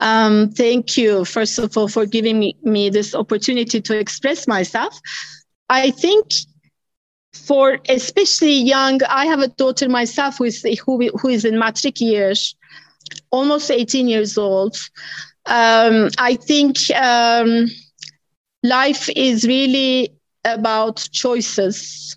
Um, 0.00 0.50
thank 0.50 0.98
you, 0.98 1.24
first 1.24 1.58
of 1.58 1.76
all, 1.76 1.88
for 1.88 2.04
giving 2.04 2.38
me, 2.38 2.56
me 2.62 2.90
this 2.90 3.14
opportunity 3.14 3.80
to 3.80 3.98
express 3.98 4.46
myself. 4.46 4.98
I 5.70 5.90
think 5.90 6.26
for 7.36 7.78
especially 7.88 8.54
young, 8.62 9.00
I 9.08 9.26
have 9.26 9.40
a 9.40 9.48
daughter 9.48 9.88
myself 9.88 10.38
who 10.38 10.44
is, 10.44 10.62
who, 10.84 11.08
who 11.20 11.28
is 11.28 11.44
in 11.44 11.58
matric 11.58 12.00
years, 12.00 12.54
almost 13.30 13.70
18 13.70 14.08
years 14.08 14.38
old. 14.38 14.76
Um, 15.46 16.10
I 16.18 16.34
think 16.36 16.76
um, 16.90 17.66
life 18.62 19.08
is 19.14 19.44
really 19.46 20.14
about 20.44 21.08
choices. 21.12 22.16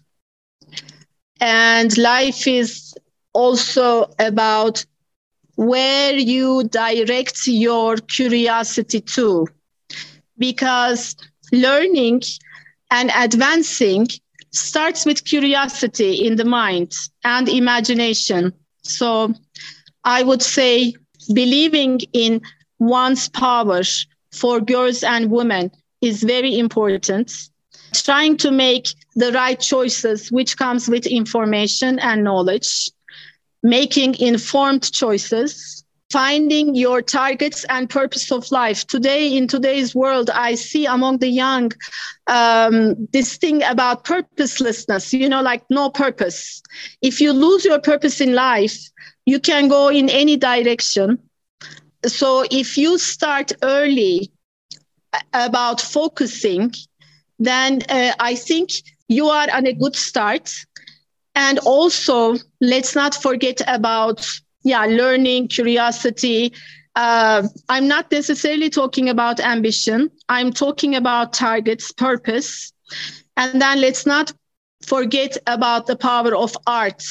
And 1.41 1.97
life 1.97 2.47
is 2.47 2.93
also 3.33 4.11
about 4.19 4.85
where 5.55 6.13
you 6.13 6.63
direct 6.63 7.47
your 7.47 7.97
curiosity 7.97 9.01
to. 9.01 9.47
Because 10.37 11.15
learning 11.51 12.21
and 12.91 13.11
advancing 13.15 14.07
starts 14.51 15.05
with 15.05 15.25
curiosity 15.25 16.25
in 16.25 16.35
the 16.35 16.45
mind 16.45 16.93
and 17.23 17.47
imagination. 17.47 18.53
So 18.83 19.33
I 20.03 20.23
would 20.23 20.41
say 20.41 20.93
believing 21.33 21.99
in 22.13 22.41
one's 22.79 23.29
power 23.29 23.81
for 24.31 24.59
girls 24.61 25.03
and 25.03 25.29
women 25.29 25.71
is 26.01 26.23
very 26.23 26.57
important. 26.57 27.31
Trying 27.93 28.37
to 28.37 28.51
make 28.51 28.87
the 29.15 29.31
right 29.31 29.59
choices, 29.59 30.31
which 30.31 30.57
comes 30.57 30.87
with 30.87 31.05
information 31.07 31.99
and 31.99 32.23
knowledge, 32.23 32.91
making 33.63 34.19
informed 34.19 34.91
choices, 34.91 35.78
finding 36.11 36.75
your 36.75 37.01
targets 37.01 37.63
and 37.65 37.89
purpose 37.89 38.31
of 38.31 38.51
life. 38.51 38.85
Today, 38.87 39.35
in 39.35 39.47
today's 39.47 39.93
world, 39.93 40.29
I 40.29 40.55
see 40.55 40.85
among 40.85 41.19
the 41.19 41.27
young 41.29 41.71
um, 42.27 43.07
this 43.11 43.37
thing 43.37 43.63
about 43.63 44.03
purposelessness, 44.05 45.13
you 45.13 45.29
know, 45.29 45.41
like 45.41 45.63
no 45.69 45.89
purpose. 45.89 46.61
If 47.01 47.21
you 47.21 47.31
lose 47.33 47.65
your 47.65 47.79
purpose 47.79 48.19
in 48.21 48.33
life, 48.33 48.77
you 49.25 49.39
can 49.39 49.67
go 49.67 49.89
in 49.89 50.09
any 50.09 50.37
direction. 50.37 51.19
So 52.05 52.45
if 52.49 52.77
you 52.77 52.97
start 52.97 53.51
early 53.61 54.31
about 55.33 55.81
focusing, 55.81 56.73
then 57.39 57.81
uh, 57.89 58.13
I 58.19 58.35
think 58.35 58.69
you 59.07 59.27
are 59.27 59.47
on 59.53 59.65
a 59.67 59.73
good 59.73 59.95
start. 59.95 60.53
And 61.35 61.59
also, 61.59 62.35
let's 62.59 62.95
not 62.95 63.15
forget 63.15 63.61
about 63.67 64.27
yeah, 64.63 64.85
learning, 64.85 65.47
curiosity. 65.47 66.53
Uh, 66.95 67.47
I'm 67.69 67.87
not 67.87 68.11
necessarily 68.11 68.69
talking 68.69 69.09
about 69.09 69.39
ambition. 69.39 70.09
I'm 70.27 70.51
talking 70.51 70.95
about 70.95 71.33
targets, 71.33 71.91
purpose. 71.91 72.73
And 73.37 73.61
then 73.61 73.79
let's 73.79 74.05
not 74.05 74.33
forget 74.85 75.37
about 75.47 75.87
the 75.87 75.95
power 75.95 76.35
of 76.35 76.55
art 76.67 77.03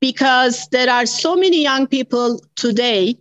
because 0.00 0.68
there 0.70 0.90
are 0.90 1.06
so 1.06 1.36
many 1.36 1.62
young 1.62 1.86
people 1.86 2.40
today 2.56 3.18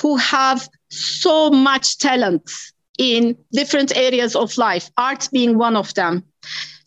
who 0.00 0.16
have 0.16 0.68
so 0.90 1.50
much 1.50 1.98
talent 1.98 2.50
in 2.98 3.36
different 3.52 3.96
areas 3.96 4.36
of 4.36 4.56
life, 4.56 4.90
art 4.96 5.28
being 5.32 5.58
one 5.58 5.76
of 5.76 5.92
them. 5.94 6.22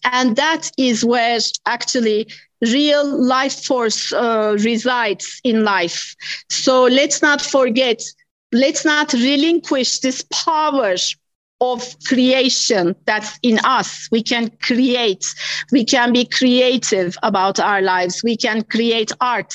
And 0.04 0.36
that 0.38 0.72
is 0.78 1.04
where 1.04 1.40
actually 1.66 2.28
real 2.62 3.06
life 3.06 3.64
force 3.64 4.12
uh, 4.14 4.58
resides 4.60 5.40
in 5.44 5.64
life. 5.64 6.16
So 6.50 6.84
let's 6.84 7.22
not 7.22 7.42
forget, 7.42 8.02
let's 8.52 8.86
not 8.86 9.14
relinquish 9.14 10.00
this 10.00 10.24
power 10.32 10.96
of 11.60 11.96
creation 12.06 12.96
that's 13.06 13.40
in 13.42 13.58
us. 13.64 14.08
We 14.12 14.22
can 14.22 14.52
create, 14.62 15.26
we 15.72 15.86
can 15.86 16.14
be 16.14 16.26
creative 16.26 17.18
about 17.24 17.60
our 17.60 17.82
lives, 17.82 18.22
we 18.24 18.38
can 18.38 18.62
create 18.64 19.12
art. 19.22 19.54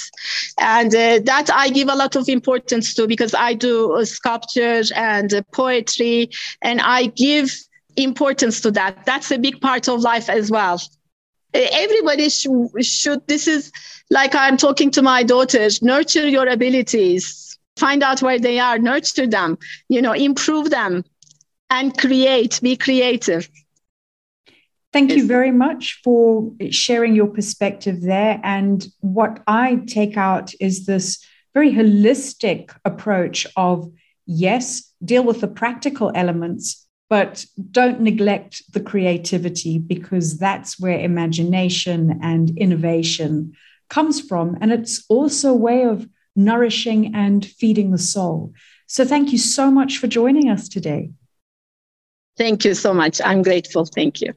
And 0.59 0.95
uh, 0.95 1.21
that 1.25 1.49
I 1.53 1.71
give 1.71 1.89
a 1.89 1.95
lot 1.95 2.17
of 2.17 2.29
importance 2.29 2.95
to 2.95 3.07
because 3.07 3.35
I 3.35 3.55
do 3.55 3.93
uh, 3.93 4.05
sculpture 4.05 4.83
and 4.97 5.33
uh, 5.33 5.43
poetry, 5.53 6.31
and 6.61 6.81
I 6.81 7.07
give 7.07 7.57
importance 7.97 8.61
to 8.63 8.71
that. 8.73 9.05
That's 9.05 9.31
a 9.31 9.39
big 9.39 9.61
part 9.61 9.89
of 9.89 10.01
life 10.01 10.29
as 10.29 10.51
well. 10.51 10.81
Everybody 11.55 12.29
sh- 12.31 12.47
should, 12.81 13.27
this 13.27 13.47
is 13.47 13.71
like 14.11 14.35
I'm 14.35 14.57
talking 14.57 14.91
to 14.93 15.03
my 15.03 15.23
daughters, 15.23 15.83
nurture 15.83 16.29
your 16.29 16.49
abilities, 16.49 17.59
find 17.77 18.03
out 18.03 18.23
where 18.23 18.39
they 18.39 18.59
are, 18.59 18.79
nurture 18.79 19.27
them, 19.27 19.59
you 19.89 20.01
know, 20.01 20.13
improve 20.13 20.71
them 20.71 21.05
and 21.71 21.97
create, 21.97 22.61
be 22.63 22.77
creative. 22.77 23.49
Thank 24.93 25.13
you 25.13 25.27
very 25.27 25.51
much 25.51 26.01
for 26.05 26.53
sharing 26.71 27.15
your 27.15 27.29
perspective 27.29 28.03
there. 28.03 28.39
And 28.45 28.87
what 29.01 29.43
I 29.47 29.81
take 29.87 30.19
out 30.19 30.53
is 30.61 30.85
this 30.85 31.25
very 31.55 31.73
holistic 31.73 32.77
approach 32.85 33.47
of 33.57 33.91
yes, 34.27 34.93
deal 35.03 35.25
with 35.25 35.41
the 35.41 35.49
practical 35.49 36.13
elements, 36.15 36.82
but 37.13 37.45
don't 37.71 38.01
neglect 38.01 38.63
the 38.73 38.81
creativity 38.81 39.79
because 39.79 40.39
that's 40.39 40.81
where 40.81 40.99
imagination 40.99 42.19
and 42.23 42.57
innovation 42.57 43.53
comes 43.91 44.19
from. 44.19 44.57
And 44.63 44.73
it's 44.73 45.05
also 45.11 45.51
a 45.51 45.65
way 45.69 45.85
of 45.85 46.09
nourishing 46.35 47.15
and 47.15 47.45
feeding 47.45 47.91
the 47.91 47.99
soul. 47.99 48.55
So 48.87 49.05
thank 49.05 49.31
you 49.31 49.37
so 49.37 49.71
much 49.71 49.99
for 49.99 50.07
joining 50.07 50.49
us 50.49 50.71
today. 50.71 51.11
Thank 52.39 52.65
you 52.65 52.73
so 52.73 52.95
much. 52.95 53.21
I'm 53.23 53.43
grateful. 53.43 53.85
Thank 53.85 54.23
you. 54.23 54.33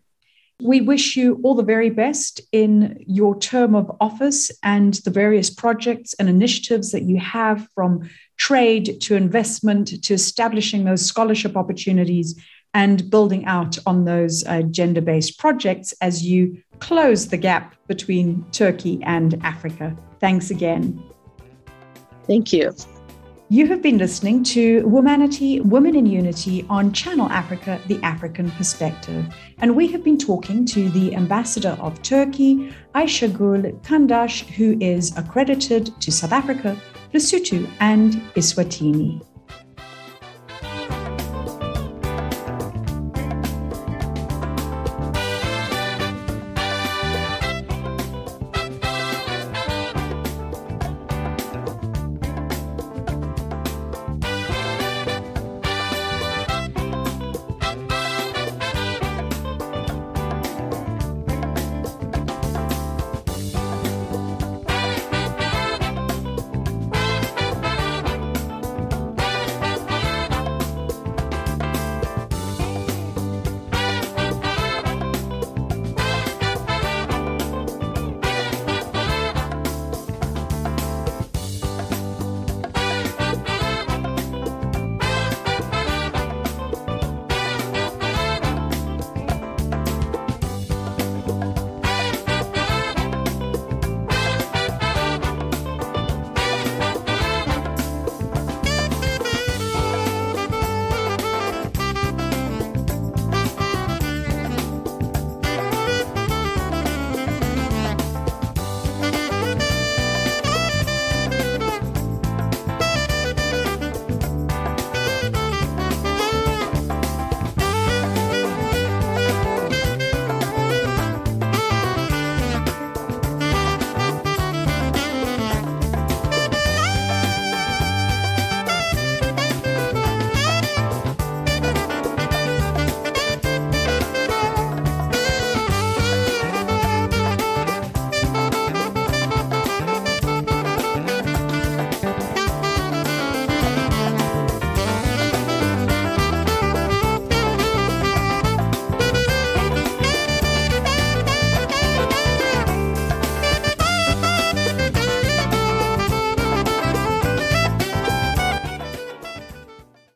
We 0.61 0.81
wish 0.81 1.15
you 1.15 1.39
all 1.43 1.55
the 1.55 1.63
very 1.63 1.89
best 1.89 2.41
in 2.51 3.05
your 3.07 3.39
term 3.39 3.73
of 3.73 3.89
office 4.01 4.51
and 4.63 4.95
the 4.95 5.11
various 5.11 5.49
projects 5.49 6.13
and 6.15 6.27
initiatives 6.27 6.91
that 6.91 7.03
you 7.03 7.19
have 7.19 7.69
from 7.73 8.09
trade 8.35 8.99
to 9.01 9.15
investment 9.15 10.03
to 10.03 10.13
establishing 10.13 10.83
those 10.83 11.05
scholarship 11.05 11.55
opportunities 11.55 12.35
and 12.75 13.09
building 13.09 13.45
out 13.45 13.79
on 13.87 14.05
those 14.05 14.45
uh, 14.45 14.61
gender 14.63 15.01
based 15.01 15.39
projects 15.39 15.93
as 16.01 16.23
you 16.23 16.61
close 16.79 17.29
the 17.29 17.37
gap 17.37 17.73
between 17.87 18.45
Turkey 18.51 18.99
and 19.03 19.39
Africa. 19.43 19.97
Thanks 20.19 20.51
again. 20.51 21.01
Thank 22.27 22.51
you. 22.53 22.75
You 23.47 23.67
have 23.67 23.81
been 23.81 23.99
listening 23.99 24.43
to 24.55 24.81
Womanity, 24.81 25.63
Women 25.63 25.95
in 25.95 26.07
Unity 26.07 26.65
on 26.67 26.91
Channel 26.91 27.29
Africa, 27.29 27.79
the 27.87 28.01
African 28.01 28.49
Perspective. 28.51 29.23
And 29.59 29.75
we 29.75 29.87
have 29.89 30.03
been 30.03 30.17
talking 30.17 30.65
to 30.65 30.89
the 30.89 31.15
ambassador 31.15 31.77
of 31.79 32.01
Turkey, 32.01 32.73
Ayşegül 32.95 33.79
Kandaş, 33.83 34.45
who 34.57 34.75
is 34.81 35.15
accredited 35.15 35.91
to 36.01 36.11
South 36.11 36.33
Africa, 36.33 36.75
Lesotho, 37.13 37.69
and 37.79 38.15
Eswatini. 38.35 39.21